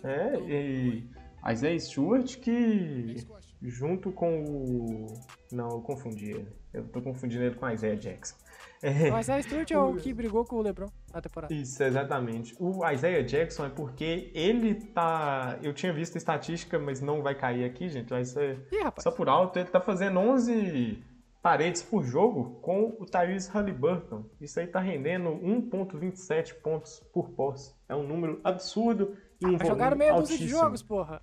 [0.03, 1.07] É, e
[1.49, 3.15] Isaiah Stewart que
[3.61, 5.05] junto com o...
[5.51, 6.47] Não, eu confundi ele.
[6.73, 8.35] Eu tô confundindo ele com o Isaiah Jackson.
[8.81, 9.11] É.
[9.11, 11.53] O Isaiah Stewart é o que brigou com o LeBron na temporada.
[11.53, 12.55] Isso, exatamente.
[12.59, 15.57] O Isaiah Jackson é porque ele tá.
[15.63, 18.09] Eu tinha visto a estatística, mas não vai cair aqui, gente.
[18.09, 19.03] Vai ser Ih, rapaz.
[19.03, 19.57] só por alto.
[19.57, 21.03] Ele tá fazendo 11
[21.41, 24.25] paredes por jogo com o Tyrese Halliburton.
[24.39, 27.73] Isso aí tá rendendo 1,27 pontos por posse.
[27.87, 31.21] É um número absurdo e um Mas volume jogaram meia dúzia de jogos, porra.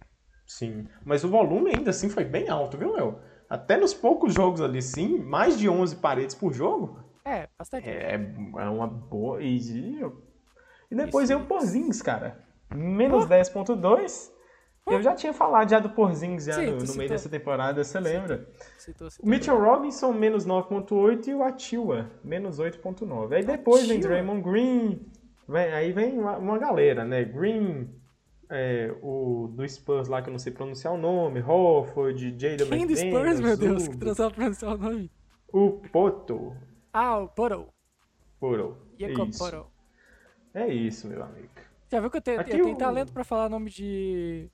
[0.56, 3.18] Sim, mas o volume ainda assim foi bem alto, viu, Léo?
[3.50, 7.88] Até nos poucos jogos ali, sim, mais de 11 paredes por jogo, É, bastante.
[7.88, 9.42] é, é uma boa.
[9.42, 9.56] E,
[10.90, 11.34] e depois Isso.
[11.36, 12.38] veio o Porzingis, cara.
[12.72, 14.32] Menos 10.2.
[14.86, 16.96] Eu já tinha falado já do Porzingis já Sim, no, no citou.
[16.96, 18.48] meio dessa temporada, você lembra?
[18.78, 19.26] Citou, citou.
[19.26, 23.32] O Mitchell Robinson, menos 9.8 e o Atiwa, menos 8.9.
[23.34, 24.12] Aí depois vem Atiwa?
[24.12, 25.06] Draymond Green,
[25.48, 27.24] vem- aí vem uma, uma galera, né?
[27.24, 27.88] Green,
[28.54, 32.86] é, o do Spurs lá que eu não sei pronunciar o nome, Hofford, Jada Quem
[32.86, 35.10] do Spurs, meu Deus, que transou pronunciar o nome?
[35.52, 36.56] o Poto,
[36.92, 37.68] Ah, o Poro.
[38.38, 38.76] Poro.
[38.98, 39.38] Jacob Isso.
[39.38, 39.66] Poro.
[40.54, 41.48] É isso, meu amigo.
[41.90, 44.48] Já viu que eu tenho, eu tenho o- talento pra falar nome de...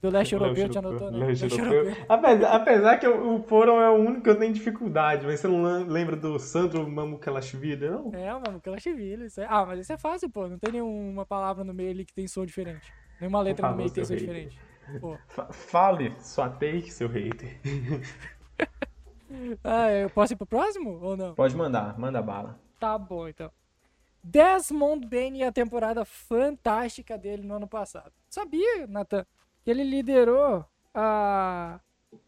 [0.00, 1.26] Do leste europeu, te anotou, né?
[1.26, 1.94] Leste europeu.
[2.08, 5.46] Apesar, apesar que o, o Poro é o único que eu tenho dificuldade, mas você
[5.46, 8.10] não lem- lembra do Sandro Mamukelashvili, não?
[8.12, 9.26] É, Lashville.
[9.26, 9.46] Isso é...
[9.48, 10.48] Ah, mas isso é fácil, pô.
[10.48, 12.92] Não tem nenhuma palavra no meio ali que tem som diferente.
[13.22, 14.18] Nenhuma letra no favor, meio tem hater.
[14.18, 14.58] diferente.
[15.00, 15.16] Pô.
[15.28, 17.56] Fa- Fale sua take, seu hater.
[19.64, 21.34] Ah, eu posso ir pro próximo ou não?
[21.34, 22.60] Pode mandar, manda bala.
[22.78, 23.50] Tá bom, então.
[24.22, 28.12] Desmond Bain e a temporada fantástica dele no ano passado.
[28.28, 29.24] Sabia, Nathan,
[29.64, 31.80] que ele liderou a,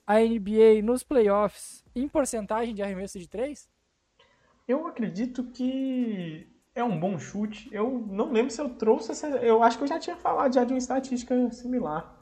[0.07, 3.69] a NBA nos playoffs em porcentagem de arremesso de três?
[4.67, 7.69] Eu acredito que é um bom chute.
[7.73, 9.29] Eu não lembro se eu trouxe essa.
[9.29, 12.15] Eu acho que eu já tinha falado já de uma estatística similar.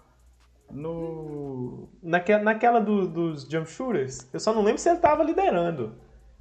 [0.71, 1.89] No.
[2.03, 4.29] Naquela, naquela do- dos jump shooters.
[4.33, 5.95] Eu só não lembro se ele tava liderando.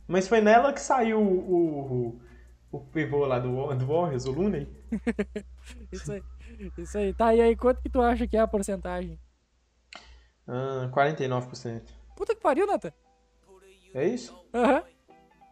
[0.07, 2.15] Mas foi nela que saiu o.
[2.17, 2.31] o
[2.73, 4.65] o pivô lá do, do Warriors, o Looney.
[5.91, 6.23] Isso aí.
[6.77, 7.13] Isso aí.
[7.13, 9.19] Tá, e aí, quanto que tu acha que é a porcentagem?
[10.47, 11.81] Ah, 49%.
[12.15, 12.93] Puta que pariu, Nathan.
[13.93, 14.33] É isso?
[14.53, 14.83] Aham.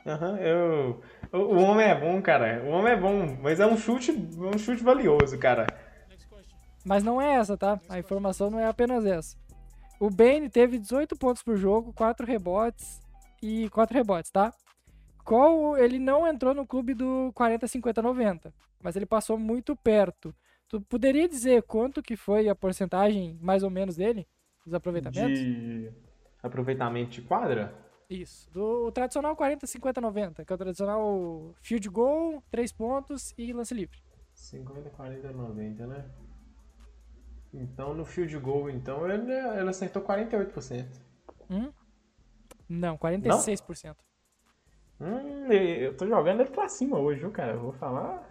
[0.10, 1.02] Aham, eu.
[1.32, 2.64] O, o homem é bom, cara.
[2.66, 5.68] O homem é bom, mas é um chute, um chute valioso, cara.
[6.84, 7.80] Mas não é essa, tá?
[7.88, 9.38] A informação não é apenas essa.
[10.00, 13.02] O Bane teve 18 pontos por jogo, 4 rebotes
[13.44, 14.54] e 4 rebotes, tá?
[15.24, 20.34] Qual ele não entrou no clube do 40 50 90, mas ele passou muito perto.
[20.68, 24.28] Tu poderia dizer quanto que foi a porcentagem mais ou menos dele?
[24.66, 25.40] Dos aproveitamentos?
[25.40, 25.92] De
[26.42, 27.89] aproveitamento de quadra?
[28.10, 28.50] Isso.
[28.52, 33.74] Do tradicional 40 50 90, que é o tradicional field goal, 3 pontos e lance
[33.74, 34.00] livre.
[34.34, 36.06] 50, 40, 90, né?
[37.54, 40.88] Então no field goal, então, ele, ele acertou 48%.
[41.50, 41.72] Hum?
[42.68, 43.96] Não, 46%.
[45.02, 47.54] Hum, eu tô jogando ele pra cima hoje, viu, cara?
[47.54, 48.26] Eu vou falar.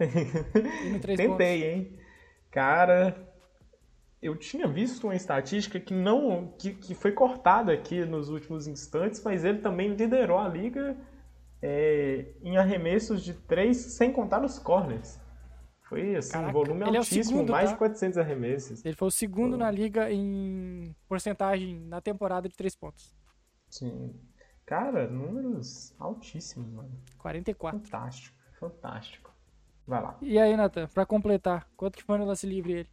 [0.83, 1.41] No 3 Tentei, pontos.
[1.41, 1.99] hein?
[2.51, 3.28] Cara,
[4.21, 6.53] eu tinha visto uma estatística que não.
[6.57, 10.97] Que, que foi cortada aqui nos últimos instantes, mas ele também liderou a liga
[11.61, 15.19] é, em arremessos de 3, sem contar nos corners.
[15.83, 17.73] Foi assim, um Caraca, volume ele é altíssimo, segundo, mais tá?
[17.73, 18.85] de 400 arremessos.
[18.85, 23.15] Ele foi o segundo na liga em porcentagem na temporada de 3 pontos.
[23.69, 24.13] Sim.
[24.65, 26.91] Cara, números altíssimos, mano.
[27.17, 27.79] 44.
[27.79, 29.33] Fantástico, fantástico.
[29.87, 30.17] Vai lá.
[30.21, 32.89] E aí, Nathan, pra completar, quanto que foi no lance livre ele?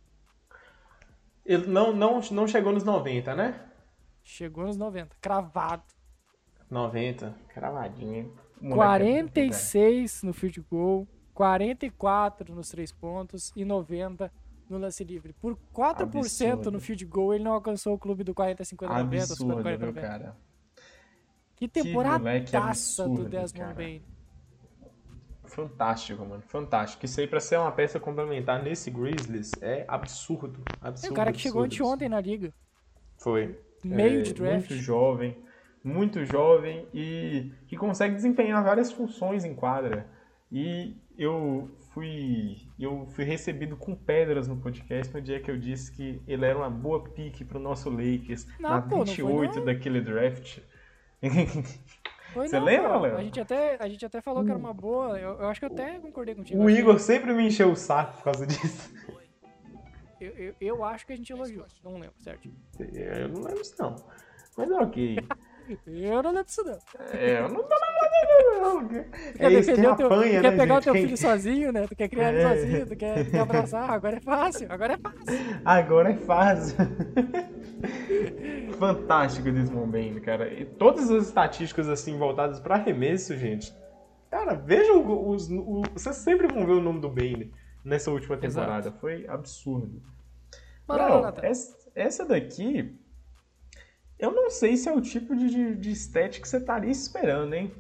[1.47, 3.61] Ele não, não, não chegou nos 90, né?
[4.23, 5.85] Chegou nos 90, cravado.
[6.69, 8.25] 90, cravadinha.
[8.61, 14.33] O moleque é bom, 46 no field goal, 44 nos 3 pontos e 90
[14.69, 15.33] no lance livre.
[15.35, 16.71] Por 4% Absurdo.
[16.73, 19.05] no field goal, ele não alcançou o clube do 40 50 cara.
[19.05, 20.09] 90, 50 Absurdo, 40 viu, 90.
[20.09, 20.37] cara?
[21.55, 23.75] Que Que temporada moleque do Desmond cara.
[23.75, 24.03] Bain.
[25.57, 26.43] Fantástico, mano.
[26.43, 27.05] Fantástico.
[27.07, 30.61] Isso aí pra ser uma peça complementar nesse Grizzlies é absurdo.
[30.83, 31.13] É Absurdo.
[31.13, 32.53] o cara que chegou absurdo, anteontem na liga.
[33.19, 33.59] Foi.
[33.83, 34.71] Meio É, de draft.
[34.71, 35.37] Muito jovem,
[35.83, 40.07] muito jovem e que consegue desempenhar várias funções em quadra.
[40.53, 45.91] E eu fui eu fui recebido com pedras no podcast no dia que eu disse
[45.93, 49.57] que ele era uma boa pique pro nosso Lakers Não, na pô, não foi 28
[49.57, 49.65] não.
[49.65, 50.59] daquele draft.
[52.37, 52.99] Foi Você não, lembra.
[52.99, 53.17] Léo?
[53.17, 55.19] A gente, até, a gente até falou que era uma boa.
[55.19, 56.63] Eu, eu acho que eu até concordei contigo.
[56.63, 58.93] o Igor sempre me encheu o saco por causa disso.
[60.21, 61.65] Eu, eu, eu acho que a gente elogiou.
[61.83, 62.47] Não lembro, certo?
[62.79, 63.97] Eu não lembro isso não.
[64.55, 65.17] Mas ok.
[65.87, 66.79] Eu não lembro disso, não.
[67.13, 68.89] É, eu não tô namorando não.
[68.89, 69.07] quer
[69.39, 70.81] É isso que defender o teu, apanha, tu quer né, pegar gente?
[70.81, 71.87] o teu Quem- filho sozinho, né?
[71.89, 72.49] Tu quer criar ele É.
[72.49, 73.91] sozinho, tu quer, tu quer abraçar.
[73.91, 75.61] Agora é fácil, agora é fácil.
[75.65, 76.77] Agora é fácil.
[78.79, 80.53] Fantástico Desmond Bain, cara.
[80.53, 83.75] E todas as estatísticas assim voltadas para arremesso, gente.
[84.31, 87.51] Cara, vejam os, o- vocês sempre vão ver o nome do Bain
[87.85, 88.93] nessa última temporada.
[88.93, 90.03] Foi absurdo.
[90.89, 91.41] Nathan.
[91.47, 92.95] essa, essa daqui,
[94.19, 97.55] eu não sei se é o tipo de, de, de stat que você estaria esperando,
[97.55, 97.73] hein?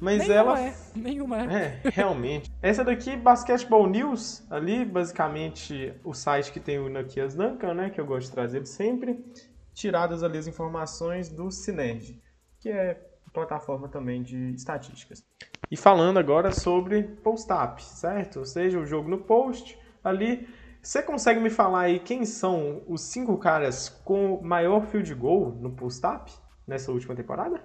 [0.00, 1.80] Mas Nenhuma ela é, nenhuma é.
[1.84, 2.50] é, realmente.
[2.60, 8.00] Essa daqui, Basketball News, ali, basicamente o site que tem o Nakias Duncan, né, que
[8.00, 9.24] eu gosto de trazer sempre,
[9.72, 12.20] tiradas ali as informações do Synergy,
[12.58, 13.00] que é
[13.34, 15.26] plataforma também de estatísticas.
[15.70, 18.38] E falando agora sobre post-up, certo?
[18.38, 20.48] Ou seja, o jogo no post, ali,
[20.84, 25.72] você consegue me falar aí quem são os cinco caras com maior field goal no
[25.72, 26.30] post-up
[26.66, 27.64] nessa última temporada?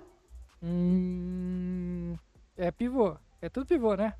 [0.64, 2.16] Hum,
[2.58, 3.18] é pivô.
[3.42, 4.16] É tudo pivô, né?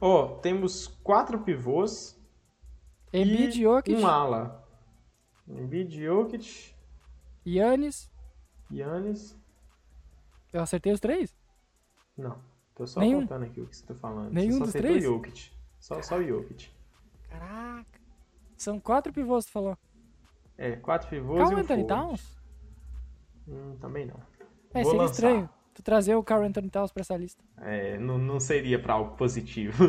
[0.00, 2.18] Ó, temos quatro pivôs
[3.12, 4.66] Embiid, e Jokic, um ala.
[5.48, 6.74] Embiid, Jokic,
[7.46, 8.10] Yannis.
[8.70, 9.36] Yannis.
[10.52, 11.34] Eu acertei os três?
[12.16, 12.38] Não,
[12.74, 13.20] tô só Nenhum?
[13.22, 14.32] contando aqui o que você tá falando.
[14.32, 15.04] Nenhum você só dos acertou três?
[15.04, 15.52] Jokic.
[15.78, 16.70] Só, só o Jokic.
[17.28, 18.01] Caraca.
[18.62, 19.76] São quatro pivôs, tu falou.
[20.56, 22.06] É, quatro pivôs Carl e um Anthony forward.
[22.08, 22.42] Towns?
[23.48, 24.14] Hum, também não.
[24.72, 25.12] É, Vou seria lançar.
[25.14, 27.42] estranho tu trazer o Carl Anthony Towns pra essa lista.
[27.60, 29.82] É, não, não seria pra algo positivo.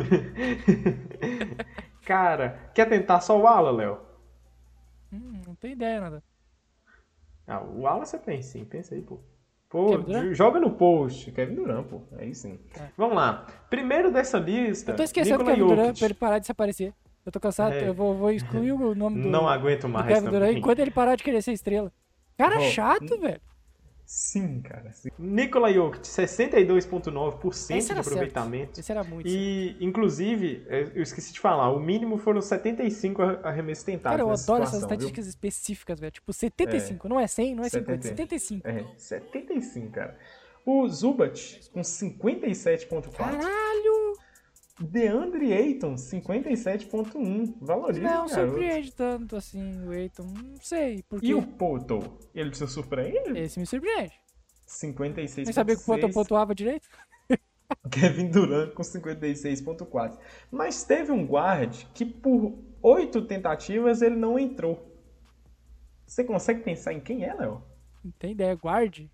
[2.04, 4.00] Cara, quer tentar só o ala, Léo?
[5.12, 6.20] Hum, não tenho ideia, nada.
[7.46, 9.20] Ah, o ala você tem sim, pensa aí, pô.
[9.68, 11.30] Pô, joga no post.
[11.30, 12.02] Kevin Durant, pô.
[12.16, 12.58] Aí sim.
[12.76, 12.88] É.
[12.96, 13.46] Vamos lá.
[13.70, 14.90] Primeiro dessa lista.
[14.90, 16.92] Eu tô esquecendo do Nikola Kevin Durant pra ele parar de se aparecer.
[17.24, 17.88] Eu tô cansado, É.
[17.88, 21.16] eu vou, vou excluir o nome do, Não aguento mais Kevin Durant enquanto ele parar
[21.16, 21.90] de querer ser estrela.
[22.36, 23.40] Cara Oh, chato, velho.
[24.06, 24.92] Sim, cara.
[24.92, 25.08] Sim.
[25.18, 28.66] Nikola Jokic, 62,9% Esse de aproveitamento.
[28.66, 28.78] certo.
[28.80, 29.26] Esse era muito.
[29.28, 29.40] certo.
[29.42, 34.10] E, inclusive, é, eu esqueci de falar, o mínimo foram 75 arre- arremessos tentados.
[34.18, 34.96] Cara, eu nessa adoro essas situação, viu?
[35.08, 36.12] estatísticas específicas, velho.
[36.12, 37.08] Tipo, 75.
[37.08, 38.02] Não é 100, não é 50.
[38.02, 38.08] 70.
[38.08, 38.68] 75.
[38.68, 40.18] É, 75, cara.
[40.66, 43.10] O Zubat, com 57,4%.
[43.16, 44.03] Caralho!
[44.80, 47.54] DeAndre Ayton, 57,1%.
[47.60, 48.34] Valoriza, Não garoto.
[48.34, 50.24] surpreende tanto assim o Eiton.
[50.24, 51.02] Não sei.
[51.08, 52.18] Porque E o Poto?
[52.34, 53.38] Ele te surpreende?
[53.38, 54.12] esse me surpreende.
[54.66, 55.44] 56,6%.
[55.44, 56.88] Nem sabia que o Poto pontuava direito.
[57.90, 60.18] Kevin Durant com 56.4.
[60.50, 64.90] Mas teve um guard que por oito tentativas ele não entrou.
[66.04, 67.62] Você consegue pensar em quem é, Léo?
[68.04, 68.54] Não tem ideia.
[68.54, 69.10] Guarde?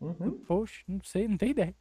[0.00, 0.32] Uhum.
[0.46, 1.74] Poxa, não sei, não tem ideia.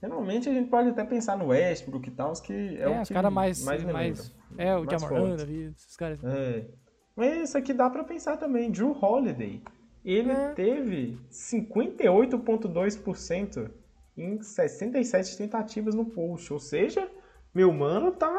[0.00, 3.08] Geralmente a gente pode até pensar no Westbrook e tal, que é, É, o os
[3.08, 4.32] caras mais, mais mais.
[4.58, 5.42] É, o Jamoran forte.
[5.42, 6.18] ali, esses caras.
[6.24, 6.64] É.
[7.14, 8.70] Mas isso aqui dá pra pensar também.
[8.70, 9.62] Drew Holiday.
[10.04, 10.52] Ele É.
[10.54, 13.70] teve 58,2%
[14.16, 16.52] em 67 tentativas no post.
[16.52, 17.08] Ou seja,
[17.54, 18.32] meu mano tá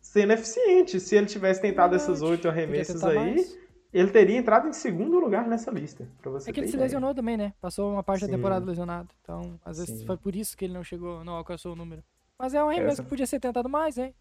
[0.00, 1.00] sendo eficiente.
[1.00, 2.30] Se ele tivesse tentado essas Verdade.
[2.32, 3.58] oito arremessos aí, mais.
[3.92, 6.06] Ele teria entrado em segundo lugar nessa lista.
[6.20, 6.84] Pra você É que ele se ideia.
[6.84, 7.54] lesionou também, né?
[7.60, 8.30] Passou uma parte Sim.
[8.30, 9.08] da temporada lesionado.
[9.22, 10.06] Então, às vezes Sim.
[10.06, 12.02] foi por isso que ele não chegou, não alcançou o número.
[12.38, 14.14] Mas é um arremesso Essa- que podia ser tentado mais, hein?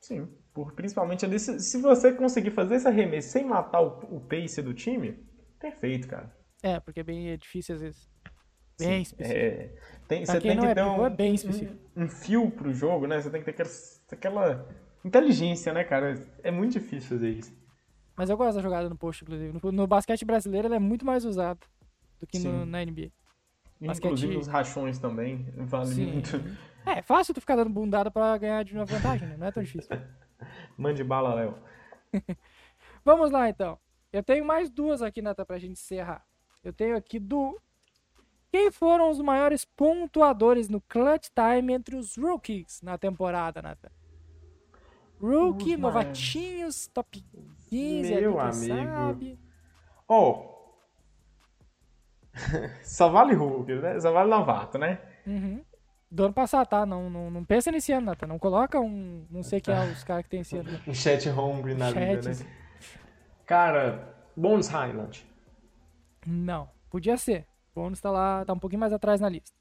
[0.00, 4.20] Sim, por, principalmente ali, se, se você conseguir fazer esse arremesso sem matar o, o
[4.20, 5.18] pace do time,
[5.58, 6.34] perfeito, cara.
[6.62, 8.10] É, porque é bem é difícil às vezes.
[8.78, 9.38] Bem Sim, específico.
[9.38, 9.70] é,
[10.08, 11.78] tem, você tem que é ter pivô, um, é bem específico.
[11.96, 13.20] um, um fio pro jogo, né?
[13.20, 13.70] Você tem que ter aquela,
[14.10, 14.68] aquela
[15.04, 16.26] inteligência, né, cara?
[16.42, 17.52] É muito difícil fazer isso.
[18.20, 19.58] Mas eu gosto da jogada no post, inclusive.
[19.62, 21.58] No, no basquete brasileiro ela é muito mais usada
[22.20, 23.10] do que no- na NBA.
[23.80, 26.06] Inclusive Basquete- nos rachões também, vale Sim.
[26.12, 26.36] muito.
[26.84, 29.36] É, é fácil tu ficar dando bundada pra ganhar de uma vantagem, né?
[29.38, 29.88] Não é tão difícil.
[30.76, 31.54] Mande bala, Léo.
[33.02, 33.78] Vamos lá, então.
[34.12, 36.22] Eu tenho mais duas aqui, Nata, pra gente encerrar.
[36.62, 37.58] Eu tenho aqui do...
[38.52, 43.90] Quem foram os maiores pontuadores no clutch time entre os rookies na temporada, Nata?
[45.20, 47.22] Rookie, Os novatinhos, top
[47.68, 48.74] 15, ali, Meu quem amigo.
[48.90, 49.38] sabe.
[50.08, 50.50] Ó,
[52.82, 54.00] só vale Hulk, né?
[54.00, 55.00] Só vale novato, né?
[55.26, 55.62] Uhum.
[56.10, 56.84] Do ano passado, tá?
[56.84, 58.26] Não, não, não pensa nesse ano, Nata.
[58.26, 59.24] Não coloca um...
[59.30, 60.68] Não sei quem é os caras que tem esse ano.
[60.86, 62.40] Um chat hungry na vida, Chats.
[62.40, 62.46] né?
[63.46, 65.24] Cara, Bones Highland.
[66.26, 67.46] Não, podia ser.
[67.74, 69.52] O bônus tá lá, tá um pouquinho mais atrás na lista.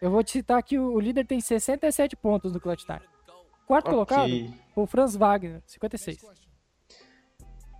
[0.00, 3.00] Eu vou te citar que o, líder tem 67 pontos no clutch time.
[3.66, 4.52] Quarto colocado, Ok.
[4.82, 6.18] O Franz Wagner, 56.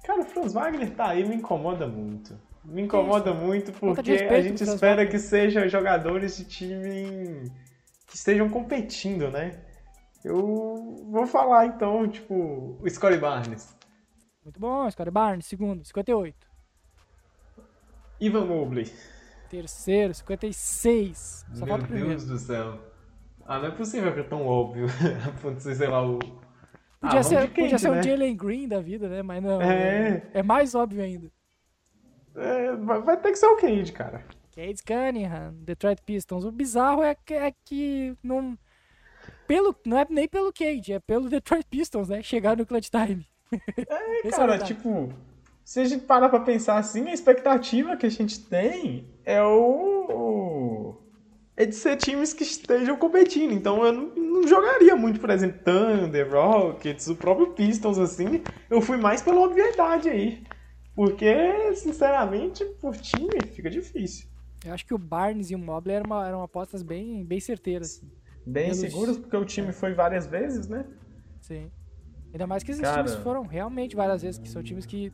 [0.05, 2.39] Cara, o Franz Wagner tá aí me incomoda muito.
[2.65, 5.11] Me incomoda muito Falta de porque a gente espera Wagner.
[5.11, 7.51] que sejam jogadores de time
[8.07, 9.61] que estejam competindo, né?
[10.25, 13.77] Eu vou falar então, tipo, o Scottie Barnes.
[14.43, 16.47] Muito bom, Scottie Barnes, segundo, 58.
[18.21, 18.91] Ivan Mobley.
[19.51, 21.47] Terceiro, 56.
[21.53, 22.09] Só Meu primeiro.
[22.09, 22.79] Deus do céu.
[23.47, 24.87] Ah, não é possível que é tão óbvio.
[25.59, 26.19] Sei lá, o.
[27.05, 28.01] Podia Ah, ser, podia ser né?
[28.01, 29.23] o Jalen Green da vida, né?
[29.23, 29.61] Mas não.
[29.61, 30.23] É.
[30.33, 31.31] É, é mais óbvio ainda.
[32.35, 34.25] É, vai ter que ser o Cade, cara.
[34.55, 36.45] Cade Cunningham, Detroit Pistons.
[36.45, 38.57] O bizarro é que, é que não.
[39.47, 42.23] Pelo, não é nem pelo Cade, é pelo Detroit Pistons, né?
[42.23, 43.27] Chegar no clutch time.
[43.89, 45.13] É, é cara, tipo,
[45.65, 50.07] se a gente parar pra pensar assim, a expectativa que a gente tem é o.
[51.57, 53.53] É de ser times que estejam competindo.
[53.53, 58.43] Então eu não, não jogaria muito, por exemplo, Thunder, Rockets, o próprio Pistons, assim.
[58.69, 60.43] Eu fui mais pela obviedade aí.
[60.97, 64.29] Porque, sinceramente, por time fica difícil.
[64.65, 68.03] Eu acho que o Barnes e o Mobley eram, uma- eram apostas bem, bem certeiras.
[68.47, 70.85] Bem Pelos- seguros, porque o time foi várias vezes, né?
[71.41, 71.71] Sim.
[72.33, 73.03] Ainda mais que esses Cara.
[73.05, 75.13] times foram realmente várias vezes, que são times que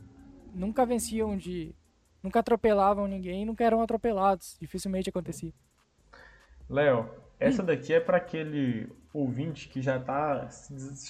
[0.53, 1.75] nunca venciam de.
[2.23, 4.55] Nunca atropelavam ninguém e nunca eram atropelados.
[4.59, 5.51] Dificilmente acontecia.
[6.71, 7.09] Léo,
[7.39, 10.47] essa daqui é para aquele ouvinte que já tá,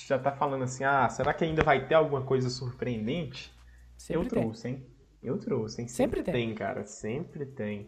[0.08, 3.54] já tá falando assim, ah, será que ainda vai ter alguma coisa surpreendente?
[3.96, 4.42] Sempre Eu tem.
[4.42, 4.86] trouxe, hein?
[5.22, 5.88] Eu trouxe, hein?
[5.88, 6.34] Sempre tem.
[6.34, 6.84] tem, cara.
[6.86, 7.88] Sempre tem.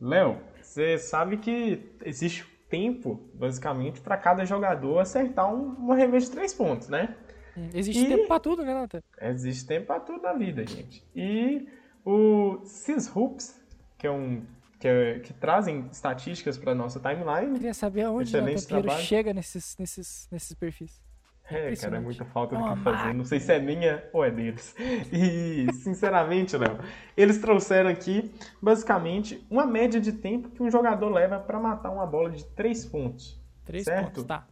[0.00, 6.32] Léo, você sabe que existe tempo, basicamente, para cada jogador acertar um, um arremesso de
[6.32, 7.14] três pontos, né?
[7.56, 9.02] Hum, Existe E- tempo pra tudo, né, Nathan?
[9.20, 11.04] Existe tempo para tudo na vida, gente.
[11.14, 11.68] E
[12.06, 13.60] o Cis Hoops,
[13.98, 14.46] que é um
[14.80, 17.52] que, que trazem estatísticas para nossa timeline.
[17.58, 19.02] Queria saber aonde o trabalho.
[19.02, 21.00] chega nesses, nesses, nesses perfis.
[21.44, 23.12] É, cara, é muita falta do que fazer.
[23.12, 24.74] Não sei se é minha ou é deles.
[25.12, 26.78] E, sinceramente, Léo,
[27.16, 32.06] eles trouxeram aqui, basicamente, uma média de tempo que um jogador leva para matar uma
[32.06, 33.38] bola de três pontos.
[33.64, 34.06] Três Certo.
[34.06, 34.46] pontos, tá.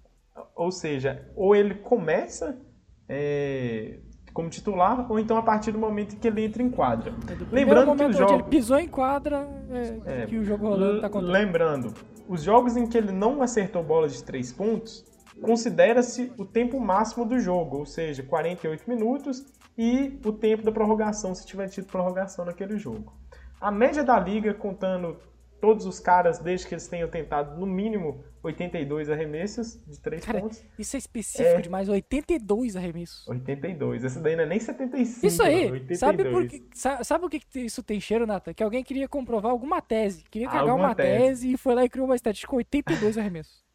[0.54, 2.60] Ou seja, ou ele começa
[3.08, 4.00] é,
[4.38, 7.12] como titular, ou então a partir do momento em que ele entra em quadra.
[7.28, 8.34] É Lembrando que os jogos...
[8.34, 11.32] ele pisou em quadra, é, É, que o jogo rolando tá contando.
[11.32, 11.94] Lembrando,
[12.28, 15.04] os jogos em que ele não acertou bolas de 3 pontos,
[15.42, 19.44] considera-se o tempo máximo do jogo, ou seja, 48 minutos
[19.76, 23.12] e o tempo da prorrogação, se tiver tido prorrogação naquele jogo.
[23.60, 25.16] A média da liga, contando
[25.60, 30.40] todos os caras, desde que eles tenham tentado no mínimo 82 arremessos de 3 Cara,
[30.40, 31.60] pontos, Isso é específico É.
[31.60, 33.26] demais, 82 arremessos.
[33.28, 34.04] 82.
[34.04, 35.98] Essa daí não é nem 75, Isso aí, 82.
[35.98, 38.54] sabe, por que, sa- sabe o que isso tem cheiro, Nathan?
[38.54, 40.24] Que alguém queria comprovar alguma tese.
[40.30, 41.18] Queria cagar Alguma uma tese.
[41.24, 41.52] tese.
[41.52, 43.66] e foi lá e criou uma estatística com 82 arremessos.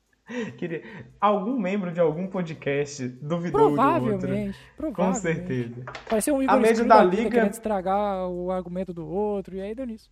[0.57, 0.81] Queria...
[1.19, 3.75] Algum membro de algum podcast duvidou do outro.
[3.75, 4.57] Provavelmente.
[4.77, 5.21] Com provavelmente.
[5.21, 5.83] certeza.
[6.09, 9.61] Parecia um A Igor média Screw da liga- querendo estragar o argumento do outro, e
[9.61, 10.09] aí deu nisso.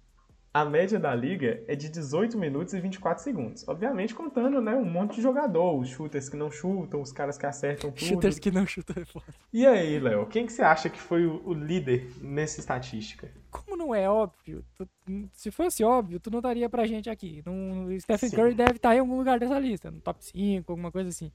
[0.53, 3.65] A média da liga é de 18 minutos e 24 segundos.
[3.69, 7.45] Obviamente contando, né, um monte de jogador, os shooters que não chutam, os caras que
[7.45, 8.05] acertam tudo.
[8.05, 9.25] Shooters que não chutam é foda.
[9.53, 13.31] E aí, Léo, quem que você acha que foi o, o líder nessa estatística?
[13.49, 14.89] Como não é óbvio, tu-
[15.31, 17.41] se fosse óbvio, tu não daria pra gente aqui.
[17.45, 18.35] Não, o Stephen Sim.
[18.35, 21.31] Curry deve estar em algum lugar dessa lista, no top 5, alguma coisa assim.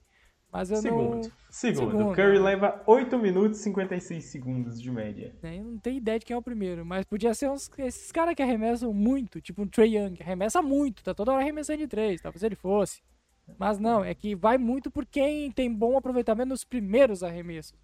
[0.56, 1.16] Mas eu Segundo.
[1.16, 1.22] não.
[1.50, 1.90] Segundo.
[1.90, 2.14] Segundo.
[2.14, 5.34] Curry leva 8 minutos e 56 segundos de média.
[5.42, 8.10] né, Eu não tenho ideia de quem é o primeiro, mas podia ser uns, esses
[8.10, 11.80] caras que arremessam muito, tipo um Trey Young, que arremessa muito, tá toda hora arremessando
[11.80, 13.02] de três, talvez ele fosse.
[13.58, 17.74] Mas não, é que vai muito por quem tem bom aproveitamento nos primeiros arremessos.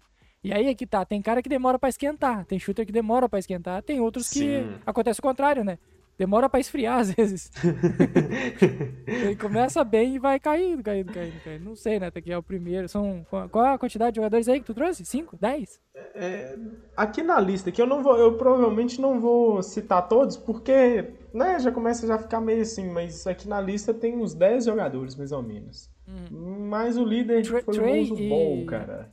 [0.43, 3.29] E aí é que tá, tem cara que demora pra esquentar, tem shooter que demora
[3.29, 4.75] pra esquentar, tem outros que Sim.
[4.83, 5.77] acontece o contrário, né?
[6.23, 7.51] Demora pra esfriar às vezes.
[9.05, 11.65] ele começa bem e vai caindo, caindo, caindo, caindo.
[11.65, 12.07] Não sei, né?
[12.07, 12.87] Até que é o primeiro.
[12.87, 15.03] São qual qual a quantidade de jogadores aí que tu trouxe?
[15.03, 15.37] Cinco?
[15.39, 15.81] Dez?
[16.15, 16.57] É,
[16.95, 21.59] aqui na lista, que eu não vou, eu provavelmente não vou citar todos, porque, né,
[21.59, 25.15] já começa a já ficar meio assim, mas aqui na lista tem uns 10 jogadores,
[25.17, 25.89] mais ou menos.
[26.31, 29.11] Mas o líder Tra- foi Trey o Lonzo e- Ball, cara.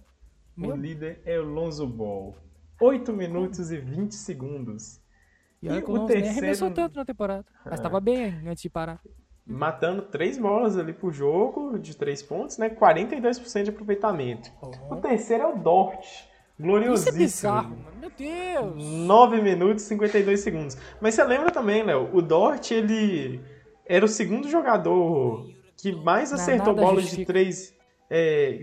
[0.57, 2.37] Meu- O líder é o Lonzo Ball.
[2.81, 5.01] 8 minutos e 20 segundos.
[5.63, 7.45] E olha E que o o Lonzo nem terceiro- arremessou tanto na temporada.
[7.65, 7.83] Mas Ah.
[7.83, 9.01] tava bem antes de parar.
[9.47, 12.69] Matando 3 bolas ali por jogo, de 3 pontos, né?
[12.71, 14.51] 42% de aproveitamento.
[14.91, 16.03] O terceiro é o Dort.
[16.05, 16.25] Isso
[16.59, 17.19] é Gloriosíssimo.
[17.19, 17.97] bizarro, mano.
[18.01, 18.85] Meu Deus.
[19.07, 20.77] 9 minutos e 52 segundos.
[21.01, 22.11] Mas você lembra também, Léo?
[22.15, 23.41] O Dort, ele
[23.87, 25.47] era o segundo jogador
[25.77, 27.33] que mais acertou bolas de justifica.
[27.33, 27.75] 3.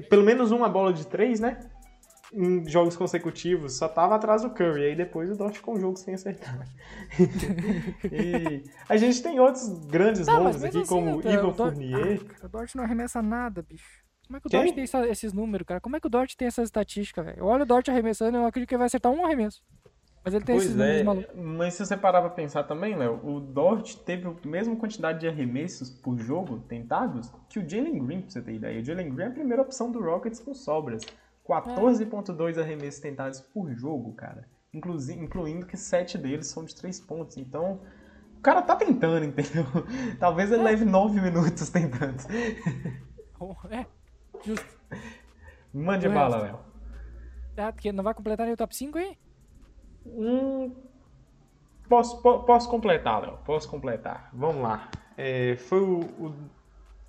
[0.09, 1.59] pelo menos uma bola de 3, né?
[2.33, 3.77] Em jogos consecutivos.
[3.77, 4.85] Só tava atrás do Curry.
[4.87, 6.67] Aí depois o Dort ficou um jogo sem acertar.
[8.11, 12.21] e a gente tem outros grandes Tá, mas nomes aqui, assim, como o Dort- Fournier.
[12.41, 14.05] Ah, o Dort não arremessa nada, bicho.
[14.27, 14.61] Como é que o Quem?
[14.63, 15.79] Dort tem essa- esses números, cara?
[15.79, 17.37] Como é que o Dort tem essa estatística, velho?
[17.39, 19.61] Eu olho o Dort arremessando e eu acredito que ele vai acertar um arremesso.
[20.25, 21.35] Mas ele tem esses Pois números é, malucos.
[21.41, 25.27] mas se você parar pra pensar também, Léo, o Dort teve a mesma quantidade de
[25.29, 28.81] arremessos por jogo tentados que o Jalen Green, pra você ter ideia.
[28.81, 31.03] O Jalen Green é a primeira opção do Rockets com sobras.
[31.47, 34.47] 14.2 arremessos tentados por jogo, cara.
[34.73, 37.37] Incluindo que 7 deles são de 3 pontos.
[37.37, 37.79] Então,
[38.37, 39.65] o cara tá tentando, entendeu?
[40.19, 42.17] Talvez ele leve 9 minutos tentando.
[43.69, 43.85] É,
[44.43, 44.65] justo.
[45.71, 46.37] Mande bala.
[46.37, 46.59] Léo.
[47.55, 49.15] Ah, porque não vai completar nem o top 5 aí?
[50.07, 50.73] Hum,
[51.87, 53.37] posso, po- posso completar, Léo.
[53.45, 54.31] Posso completar.
[54.33, 54.89] Vamos lá.
[55.15, 56.49] É, foi o, o-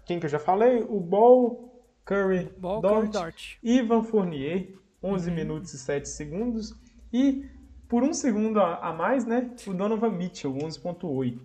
[0.05, 0.82] Quem que eu já falei?
[0.86, 1.77] O Ball,
[2.09, 3.59] Curry, Ball, Dort, Dort.
[3.62, 6.74] Ivan Fournier, 11 minutos e 7 segundos.
[7.12, 7.44] E,
[7.86, 9.54] por um segundo a, mais, né?
[9.66, 11.36] O Donovan Mitchell, 11.8.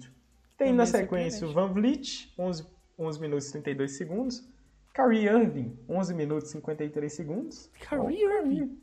[0.56, 1.52] Tem Também na sequência o.
[1.52, 2.66] Van Vliet, 11,
[2.98, 4.50] 11 minutos e 32 segundos.
[4.94, 7.70] Kyrie Irving, 11 minutos e 53 segundos.
[7.82, 8.80] Kyrie Irving.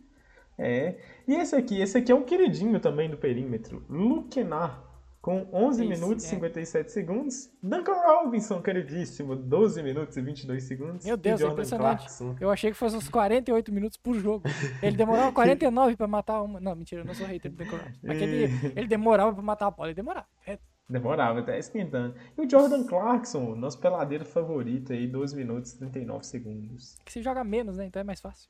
[0.59, 0.99] É.
[1.27, 3.83] E esse aqui, esse aqui é um queridinho também do perímetro.
[3.89, 4.77] Luke Kennard,
[5.21, 6.31] com 11 Esse, minutos e é.
[6.31, 7.51] 57 segundos.
[7.63, 11.05] Duncan Robinson, queridíssimo, 12 minutos e 22 segundos.
[11.05, 11.99] Meu Deus, e é Jordan impressionante.
[11.99, 12.37] Clarkson.
[12.41, 14.45] Eu achei que fosse uns 48 minutos por jogo.
[14.83, 16.59] Ele demorava 49 pra matar uma.
[16.59, 17.99] Não, mentira, eu não sou hater do Duncan Robinson.
[18.03, 20.27] Mas que ele, ele demorava pra matar a bola, ele demorava.
[20.47, 20.59] É,
[20.89, 22.17] Demorava até esquentando.
[22.37, 26.97] E o Jordan Clarkson, nosso peladeiro favorito aí, 12 minutos e 39 segundos.
[27.05, 27.87] que se joga menos, né?
[27.87, 28.49] Então é mais fácil.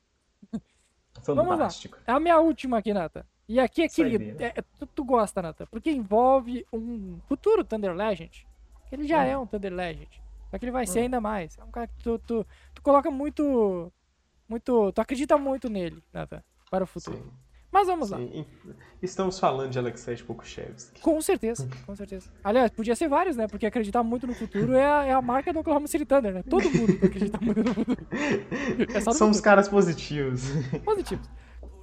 [1.23, 1.51] Vamos lá.
[1.57, 1.97] Fantástico.
[2.07, 3.27] É a minha última aqui, Nata.
[3.51, 4.41] E aqui é querido.
[4.41, 8.47] É, é- tu, tu gosta, Nata, porque envolve um futuro Thunder Legend.
[8.89, 9.27] Ele já Hum.
[9.27, 10.07] é um Thunder Legend.
[10.49, 11.57] Só que ele vai ser ainda mais.
[11.57, 13.91] É um cara que tu, tu, tu coloca muito.
[14.47, 14.91] Muito.
[14.93, 17.17] Tu acredita muito nele, Nata, para o futuro.
[17.17, 17.31] Sim,
[17.71, 18.17] Mas vamos lá.
[18.19, 18.45] sim.
[19.01, 21.01] Estamos falando de Alexei Pokushevsky.
[21.01, 22.29] Com certeza, com certeza.
[22.43, 23.47] Aliás, podia ser vários, né?
[23.47, 26.43] Porque acreditar muito no futuro é a, é a marca do Oklahoma City Thunder, né?
[26.49, 28.07] Todo mundo acredita muito no futuro.
[28.95, 29.41] É Somos futuro.
[29.43, 30.43] caras positivos.
[30.85, 31.29] positivos.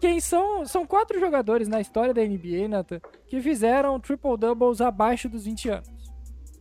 [0.01, 0.65] Quem são?
[0.67, 5.89] São quatro jogadores na história da NBA, Nathan, que fizeram triple-doubles abaixo dos 20 anos.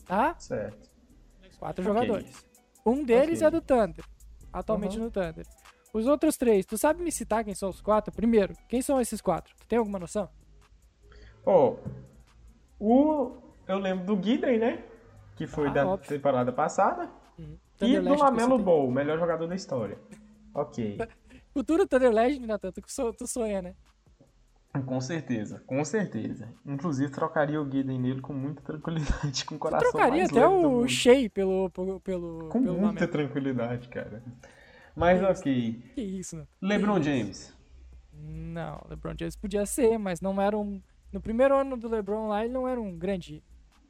[0.06, 0.36] Tá?
[0.40, 0.88] certo.
[1.60, 1.94] Quatro Ok.
[1.94, 2.46] jogadores.
[2.86, 3.48] Um deles Ok.
[3.48, 4.06] é do Thunder.
[4.54, 5.06] Atualmente Uhum.
[5.06, 5.46] no Thunder.
[5.94, 8.14] Os outros três, tu sabe me citar quem são os quatro?
[8.14, 9.54] Primeiro, quem são esses quatro?
[9.58, 10.30] Tu tem alguma noção?
[11.46, 11.76] Ó,
[12.80, 13.32] o
[13.68, 14.84] eu lembro do Guidry, né?
[15.36, 16.08] Que foi Ah, da óbvio.
[16.10, 17.10] temporada passada.
[17.38, 17.58] Uhum.
[17.82, 18.58] E do Lamelo.
[18.58, 19.98] Ball, melhor jogador da história.
[20.54, 20.98] Ok.
[21.58, 23.74] Futuro Thunder Legend, Nathan, tu, so- tu sonha, né?
[24.86, 26.54] Com certeza, com certeza.
[26.64, 30.88] Inclusive trocaria o Guidry nele com muita tranquilidade, com o coração trocaria mais até o.
[30.88, 34.22] Shea pelo, pelo, pelo, Com pelo muita tranquilidade, cara.
[34.96, 35.82] Mas ok.
[35.96, 36.46] Que isso, né?
[36.62, 37.52] LeBron James.
[38.14, 40.80] Não, LeBron James podia ser, mas não era um.
[41.12, 43.44] No primeiro ano do LeBron lá, ele não era um grande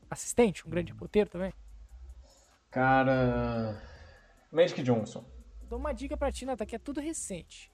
[0.10, 1.52] assistente, um grande roteiro também.
[2.72, 3.82] Cara.
[4.54, 5.26] Magic Johnson.
[5.70, 7.72] Dou uma dica pra ti, Nata, que é tudo recente.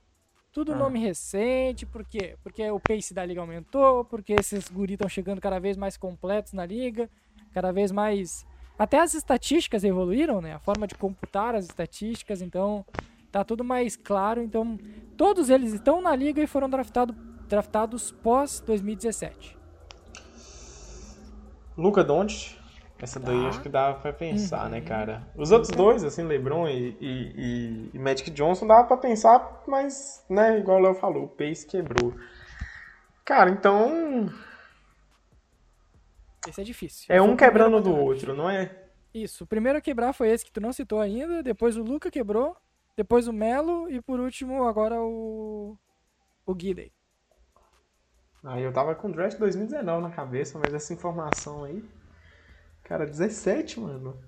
[0.52, 0.76] Tudo Ah.
[0.76, 2.36] nome recente, por quê?
[2.44, 6.54] Porque o pace da liga aumentou, porque esses guris estão chegando cada vez mais completos
[6.54, 7.10] na liga,
[7.54, 8.46] cada vez mais.
[8.78, 10.54] Até as estatísticas evoluíram, né?
[10.54, 12.86] A forma de computar as estatísticas, então
[13.32, 14.42] tá tudo mais claro.
[14.42, 14.78] Então,
[15.16, 17.14] todos eles estão na liga e foram draftado,
[17.48, 19.56] draftados pós 2017.
[21.78, 22.63] Luca Doncic.
[23.00, 23.50] Essa daí Tá.
[23.50, 24.86] acho que dava pra pensar, né, Uhum.
[24.86, 25.28] cara?
[25.36, 30.60] Os outros dois, assim, LeBron e, e, e- Magic Johnson, dava pra pensar, mas, né,
[30.60, 32.14] igual o Léo falou, o pace quebrou.
[33.26, 34.30] Cara, então.
[36.48, 37.06] Esse é difícil.
[37.10, 38.74] É um quebrando do outro, não é?
[39.14, 42.10] Isso, o primeiro a quebrar foi esse que tu não citou ainda, depois o Luca
[42.10, 42.56] quebrou,
[42.98, 45.78] depois o Melo e por último agora o
[46.46, 46.92] o Guidey.
[48.44, 51.82] Aí eu tava com o draft 2019 na cabeça, mas essa informação aí.
[52.84, 54.20] Cara, 17, mano.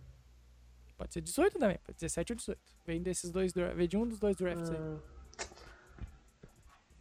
[0.98, 2.62] Pode ser 18 também, pode ser 17 ou 18.
[2.86, 4.80] Vem desses dois, vem de um dos dois drafts aí.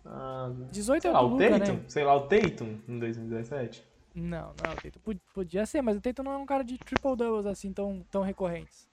[0.04, 1.74] Ah, 18 sei é o lá, do o Luca, Tatum?
[1.74, 1.84] né?
[1.88, 3.84] Sei lá, o Tatum em 2017?
[4.14, 6.76] Não, não, o Tatum pod- podia ser, mas o Tatum não é um cara de
[6.78, 8.88] triple doubles assim tão, tão recorrentes.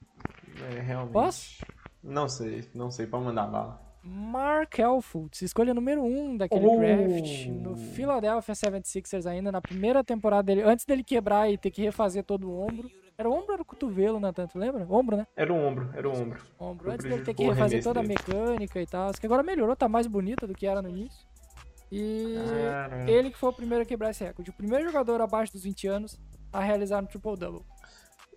[0.76, 1.14] É, realmente.
[1.14, 1.66] Posso?
[2.04, 3.82] Não sei, não sei, pode mandar bala.
[4.04, 6.80] Mark Elfultz, escolha número 1 um daquele Oh!
[6.80, 11.84] draft no Philadelphia 76ers ainda na primeira temporada dele, antes dele quebrar e ter que
[11.84, 12.90] refazer todo o ombro.
[13.18, 14.48] Era o ombro ou era o cotovelo, Nathan?
[14.48, 14.88] Tu lembra?
[14.90, 15.28] Ombro, né?
[15.36, 16.42] Era o ombro, era o ombro.
[16.60, 16.92] ombro.
[16.92, 19.12] Antes dele ter que refazer toda a mecânica e tal.
[19.12, 21.28] Que agora melhorou, tá mais bonita do que era no início.
[21.92, 22.36] E
[23.08, 24.50] ele que foi o primeiro a quebrar esse recorde.
[24.50, 26.20] O primeiro jogador abaixo dos 20 anos
[26.52, 27.62] a realizar um triple-double.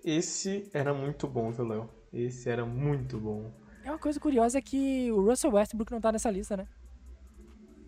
[0.04, 1.88] Esse era muito bom, viu, Léo?
[2.12, 3.50] Esse era muito bom.
[3.84, 6.66] É uma coisa curiosa é que o Russell Westbrook não tá nessa lista, né?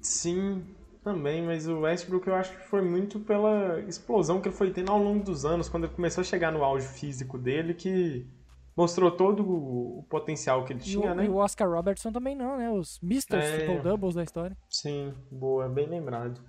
[0.01, 0.63] Sim,
[1.03, 4.93] também, mas o Westbrook eu acho que foi muito pela explosão que ele foi tendo
[4.93, 8.27] ao longo dos anos, quando ele começou a chegar no auge físico dele, que
[8.77, 11.25] mostrou todo o potencial que ele E tinha, o, né?
[11.25, 12.71] e o Oscar Robertson também não, né?
[12.71, 13.37] Os Mr.
[13.37, 13.57] É.
[13.57, 14.57] Triple-Doubles da história.
[14.69, 16.41] Sim, boa, bem lembrado.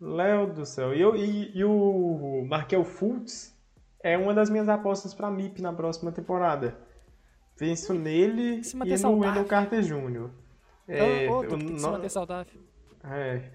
[0.00, 0.92] Léo do céu.
[0.92, 3.56] E, eu, e, e o Markel Fultz
[4.02, 6.76] é uma das minhas apostas pra MIP na próxima temporada.
[7.58, 9.18] Penso nele e no saudável.
[9.28, 10.30] Wendell Carter Jr.
[10.88, 12.60] É, Outro o que tem que se manter saudável.
[13.04, 13.50] é,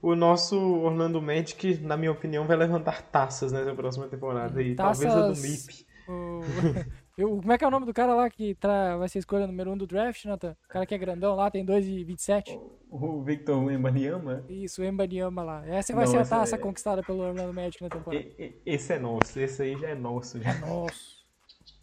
[0.00, 4.62] o nosso Orlando Magic, na minha opinião, vai levantar taças nessa próxima temporada.
[4.62, 5.86] E talvez a do Taças- MIP.
[6.08, 6.40] O...
[7.18, 8.96] eu- como é que é o nome do cara lá que tra...
[8.96, 10.56] vai ser a escolha número 1 um do draft, Nathan?
[10.64, 12.58] O cara que é grandão lá, tem 2,27.
[12.90, 15.66] O Victor Wembanyama, Isso, o Embanyama lá.
[15.66, 18.24] Essa vai Não, ser a taça é- conquistada pelo Orlando Magic na temporada.
[18.64, 19.38] esse é nosso.
[19.38, 20.40] Esse aí já é nosso.
[20.40, 20.54] Já.
[20.60, 21.20] Nossa.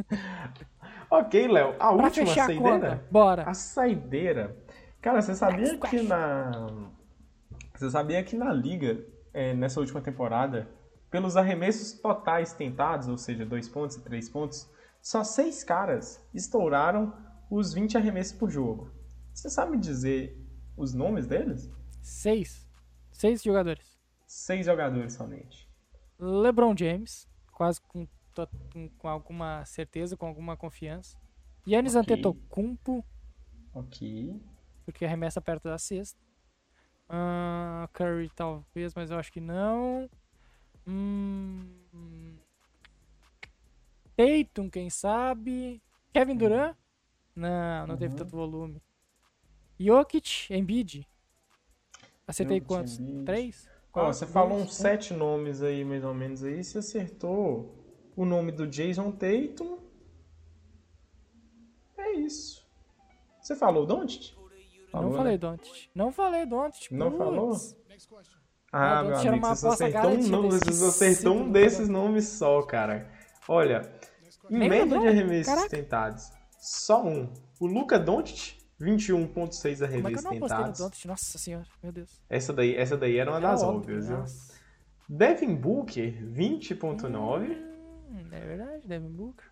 [1.10, 1.70] ok, Léo.
[1.74, 2.72] A Pra última fechar a saideira.
[2.80, 3.44] conta, bora.
[3.44, 4.58] A saideira.
[5.02, 6.52] Cara, você sabia Next que na.
[7.76, 9.04] Você sabia que na liga,
[9.34, 10.68] é, nessa última temporada,
[11.12, 14.68] pelos arremessos totais tentados, ou seja, dois pontos e três pontos,
[15.02, 17.14] só seis caras estouraram
[17.50, 18.92] os 20 arremessos por jogo.
[19.34, 20.36] Você sabe dizer
[20.76, 21.72] os nomes deles?
[22.02, 22.68] Seis.
[23.12, 23.98] Seis jogadores.
[24.26, 25.70] Seis jogadores somente.
[26.20, 28.08] LeBron James, quase com,
[28.46, 31.18] to- com, alguma certeza, com alguma confiança.
[31.68, 32.14] Yannis Ok.
[32.14, 33.04] Antetokounmpo,
[33.74, 34.40] Ok.
[34.86, 36.20] porque arremessa perto da cesta.
[37.10, 40.10] Ah, Curry talvez, mas eu acho que não.
[40.86, 42.38] Hum,
[44.16, 45.82] Tatum, quem sabe.
[46.14, 46.76] Kevin Durant?
[47.36, 48.18] Não, não teve Uhum.
[48.18, 48.82] tanto volume.
[49.80, 51.08] Jokic, Embiid.
[52.26, 53.00] Acertei Jokic, quantos?
[53.00, 53.26] Embiid.
[53.26, 53.70] Três?
[53.94, 54.72] Você falou uns um.
[54.72, 56.64] sete nomes aí, mais ou menos aí.
[56.64, 57.76] Você acertou
[58.18, 59.78] o nome do Jason Tatum.
[61.98, 62.66] É isso.
[63.42, 64.36] Você falou Doncic?
[64.94, 65.38] Não falei né?
[65.38, 65.90] Doncic.
[65.94, 66.92] Não falei Doncic.
[66.92, 67.56] Não falou?
[68.72, 72.62] Ah, Ah, meu amigo, você acertou um, nome, você só acertou um desses nomes só,
[72.64, 73.10] cara.
[73.48, 73.90] Olha,
[74.50, 75.70] em Nem média de arremessos Caraca.
[75.70, 77.32] tentados, só um.
[77.60, 80.80] O Luca Doncic, 21.6 Como é que eu arremessos no tentados.
[80.80, 81.06] Doncic?
[81.06, 82.22] Nossa senhora, meu Deus.
[82.30, 84.18] Essa daí, essa daí era uma Era das óbvio, óbvias, viu?
[84.18, 84.54] nossa.
[85.10, 87.67] Devin Booker, 20.9.
[88.32, 89.46] É verdade, Devin Booker.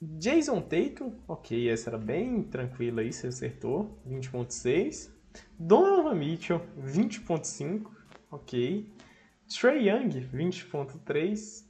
[0.00, 5.10] Jason Tatum, ok, essa era bem tranquila aí, você acertou, 20.6.
[5.58, 7.90] Donovan Mitchell, 20.5,
[8.30, 8.92] ok.
[9.48, 11.66] Trey Young, 20.3.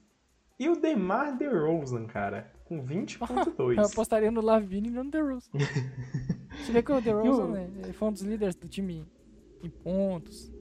[0.59, 3.93] E o DeMar DeRozan, cara, com Eu 20.2.
[3.93, 5.51] apostaria no Lavine e no DeRozan.
[6.61, 9.07] Você vê que o DeRozan né, foi um dos líderes do time
[9.63, 10.53] em pontos.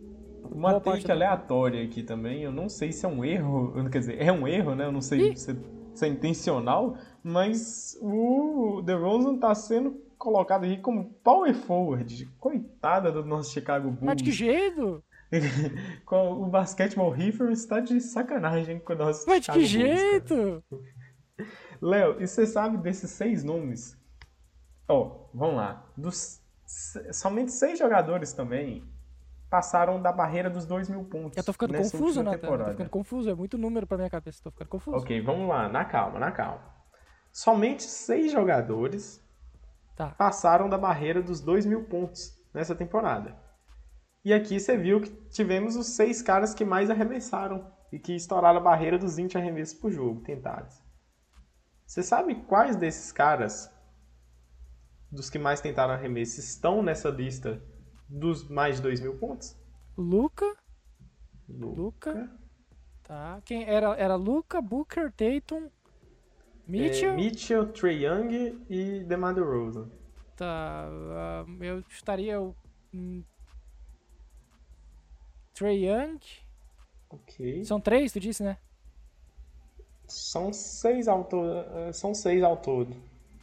[0.51, 4.31] Uma da- aleatória aqui também, eu não sei se é um erro, quer dizer, é
[4.31, 4.85] um erro, né?
[4.85, 5.55] Eu não sei se,
[5.93, 12.25] se é intencional, mas o DeRozan tá sendo colocado aqui como power forward.
[12.39, 14.03] Coitada do nosso Chicago Bulls.
[14.05, 15.03] Mas de que jeito?
[16.09, 20.63] O Basketball Reference tá de sacanagem com o nosso Mas de Chicago que Bulls, jeito?
[21.81, 23.97] Léo, e você sabe desses seis nomes?
[24.87, 25.85] Ó, vamos lá.
[25.97, 26.41] Dos,
[27.11, 28.83] somente seis jogadores também
[29.49, 31.37] passaram da barreira dos 2 mil pontos.
[31.37, 32.31] Eu tô ficando confuso, né?
[32.31, 32.71] Tô temporada.
[32.71, 34.97] ficando confuso, é muito número pra minha cabeça, tô ficando confuso.
[34.97, 36.63] Ok, vamos lá, na calma, na calma.
[37.31, 39.23] Somente seis jogadores
[39.95, 40.09] Tá.
[40.11, 43.35] passaram da barreira dos 2 mil pontos nessa temporada.
[44.23, 48.57] E aqui você viu que tivemos os seis caras que mais arremessaram e que estouraram
[48.57, 50.81] a barreira dos 20 arremessos por jogo tentados.
[51.85, 53.71] Você sabe quais desses caras,
[55.09, 57.61] dos que mais tentaram arremesso, estão nessa lista
[58.09, 59.55] dos mais de 2 mil pontos?
[59.97, 60.45] Luca,
[61.49, 61.81] Luca.
[61.81, 62.31] Luca.
[63.03, 63.41] tá.
[63.45, 63.95] Quem era?
[63.95, 65.69] Era Luca, Booker, Tatum,
[66.67, 67.11] Mitchell.
[67.13, 69.89] É, Mitchell, Trey Young e DeMar DeRozan.
[70.35, 70.85] Tá.
[70.87, 72.55] ah, eu chutaria o.
[72.93, 73.23] hum,
[75.53, 76.19] Trae Young.
[77.09, 77.63] Ok.
[77.65, 78.57] São três, tu disse, né?
[80.07, 81.47] São seis ao todo.
[81.57, 82.95] eh, São seis ao todo.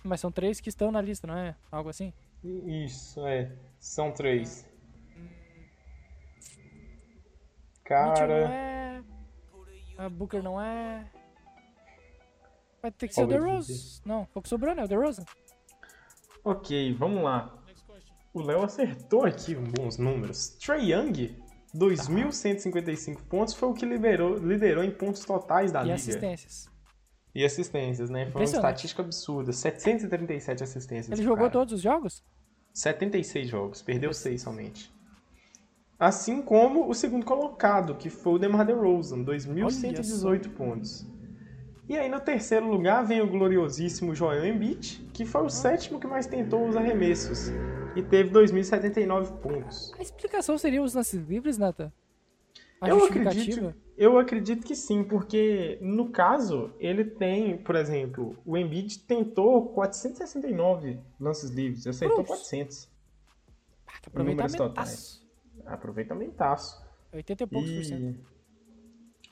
[0.02, 1.56] Mas são três que estão na lista, não é?
[1.72, 2.12] Algo assim?
[2.44, 3.50] Isso, é.
[3.84, 4.66] São três.
[6.80, 8.48] Não Cara.
[8.48, 9.02] é.
[9.98, 11.04] A Booker não é.
[12.80, 14.02] Vai ter que ser o Talvez DeRozan.
[14.06, 14.84] Não, foi o que sobrou, né?
[14.84, 15.24] O DeRozan.
[16.42, 17.62] Ok, vamos lá.
[18.32, 20.48] O Léo acertou aqui bons números.
[20.58, 21.36] Trey Young,
[21.76, 25.94] 2.155 pontos, foi o que liberou, liderou em pontos totais da E liga.
[25.96, 26.70] assistências.
[27.34, 28.30] E assistências, né?
[28.30, 29.52] Foi uma estatística absurda.
[29.52, 31.12] 737 assistências.
[31.12, 31.50] Ele jogou cara.
[31.50, 32.24] todos os jogos?
[32.74, 34.92] 76 jogos, perdeu 6 somente.
[35.96, 41.06] Assim como o segundo colocado, que foi o DeMar DeRozan, 2.118 pontos.
[41.88, 46.06] E aí no terceiro lugar vem o gloriosíssimo Joel Embiid, que foi o sétimo que
[46.06, 47.52] mais tentou os arremessos
[47.94, 49.92] e teve 2.079 pontos.
[49.96, 51.92] A explicação seria os lances livres, Nathan?
[52.84, 58.56] A Eu acredito, eu acredito que sim, porque no caso ele tem, por exemplo, o
[58.56, 62.40] Embiid tentou 469 lances livres, acertou Cruz.
[62.40, 62.90] 400.
[63.86, 65.26] Ah, que números aproveitamentaço.
[65.64, 66.84] Aproveitamentaço.
[67.12, 68.26] 80 e poucos por cento.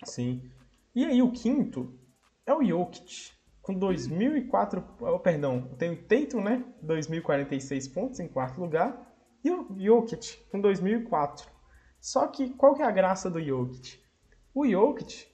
[0.04, 0.50] Sim.
[0.94, 1.98] E aí o quinto
[2.46, 4.84] é o Jokic, com 2.004...
[5.00, 6.64] Oh, perdão, tem o Tatum, né?
[6.84, 9.14] 2.046 pontos em quarto lugar.
[9.44, 11.46] E o Jokic, com 2.004.
[12.02, 14.00] Só que qual que é a graça do Jokic?
[14.52, 15.28] O Jokic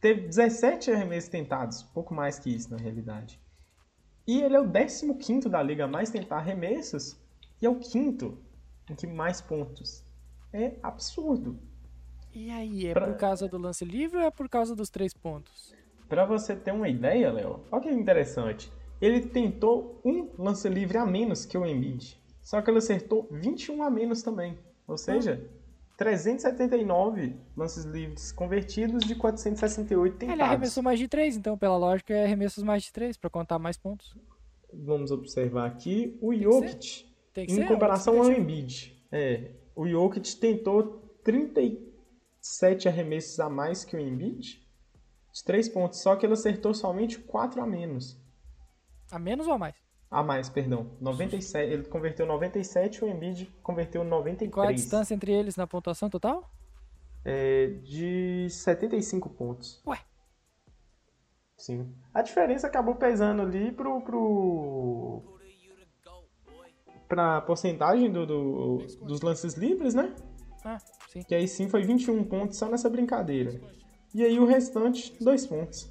[0.00, 3.40] teve 17 arremessos tentados, pouco mais que isso na realidade.
[4.24, 7.18] E ele é o 15º da liga a mais tentar arremessos
[7.60, 8.38] e é o quinto
[8.88, 10.04] em que mais pontos.
[10.52, 11.58] É absurdo.
[12.32, 15.12] E aí, é Pra- por causa do lance livre ou é por causa dos três
[15.12, 15.74] pontos?
[16.08, 18.70] Pra você ter uma ideia, Léo, olha que interessante.
[19.00, 22.16] Ele tentou um lance livre a menos que o Embiid.
[22.40, 24.56] Só que ele acertou 21 a menos também.
[24.86, 25.50] Ou seja,
[25.98, 30.32] 379 lances livres convertidos de 468 tentados.
[30.32, 33.58] Ele arremessou mais de três, então, pela lógica, é arremessos mais de três, pra contar
[33.58, 34.16] mais pontos.
[34.72, 37.04] Vamos observar aqui o Jokic.
[37.34, 37.66] Tem que Em ser.
[37.68, 38.30] comparação ao.
[38.30, 38.96] Embiid.
[39.10, 44.64] É, o Jokic tentou 37 arremessos a mais que o Embiid.
[45.32, 48.16] De 3 pontos, só que ele acertou somente 4 a menos.
[49.10, 49.74] A menos ou a mais?
[50.10, 50.90] A mais, perdão.
[51.00, 54.50] 97, ele converteu 97 o Embiid converteu 93.
[54.52, 56.50] Qual a distância entre eles na pontuação total?
[57.24, 59.82] É, de 75 pontos.
[59.86, 59.98] Ué.
[61.56, 61.92] Sim.
[62.14, 64.00] A diferença acabou pesando ali pro.
[64.00, 65.22] pro
[67.08, 70.14] pra porcentagem do, do- dos lances livres, né?
[70.64, 70.78] Ah,
[71.08, 71.22] sim.
[71.22, 73.60] Que aí sim foi 21 pontos só nessa brincadeira.
[74.14, 75.90] E aí o restante, 2 pontos.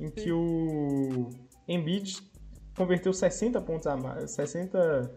[0.00, 1.28] Em que o
[1.68, 2.22] Embiid
[2.76, 4.30] converteu 60 pontos a mais.
[4.32, 5.10] 60.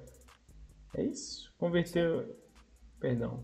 [0.96, 1.54] É isso?
[1.58, 2.36] Converteu.
[3.00, 3.44] Perdão.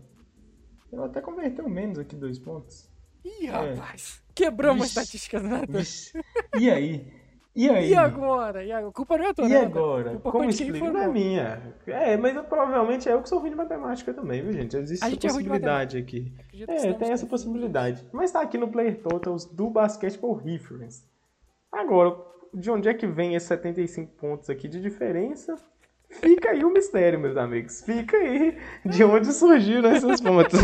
[0.92, 2.88] Ele até converteu menos aqui, 2 pontos.
[3.24, 3.50] Ih, É.
[3.74, 4.22] rapaz.
[4.34, 4.98] Quebramos a Vixe.
[5.00, 5.72] estatística do Nathan.
[5.78, 6.12] Vixe.
[6.58, 7.12] E aí?
[7.54, 7.90] E aí?
[7.90, 8.62] E agora?
[8.62, 8.90] E agora?
[8.90, 10.10] A culpa não é tua, E né, agora?
[10.10, 10.92] A culpa Como explica?
[10.92, 11.74] Não é minha.
[11.86, 14.76] É, mas eu, provavelmente é eu que sou ruim de matemática também, viu, gente?
[14.76, 16.32] Existe A essa gente é possibilidade aqui.
[16.38, 18.06] Acredito que É, tem essa possibilidade.
[18.12, 21.02] Mas tá aqui no Player Totals do Basketball Reference.
[21.72, 22.14] Agora,
[22.58, 25.56] de onde é que vem esses 75 pontos aqui de diferença?
[26.08, 27.82] Fica aí o mistério, meus amigos.
[27.82, 30.58] Fica aí de onde surgiram esses pontos.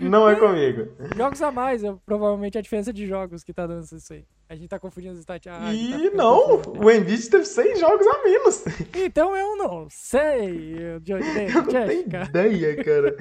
[0.00, 0.88] Não é comigo.
[1.16, 4.24] Jogos a mais, é provavelmente a diferença de jogos que tá dando isso aí.
[4.48, 5.60] A gente tá confundindo as estatísticas.
[5.60, 6.80] Ah, tá E ficando não, confuso.
[6.80, 8.64] o Embiid teve 6 jogos a menos.
[8.94, 12.00] Então eu não sei de onde vem Eu não tenho
[12.52, 13.16] ideia, cara.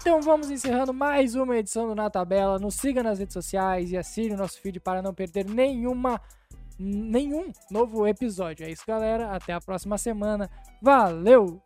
[0.00, 2.58] Então vamos encerrando mais uma edição do Na Tabela.
[2.58, 6.18] Nos siga nas redes sociais e assine o nosso feed para não perder nenhuma
[6.78, 8.64] nenhum novo episódio.
[8.64, 9.30] É isso, galera.
[9.30, 10.50] Até a próxima semana.
[10.80, 11.60] Valeu!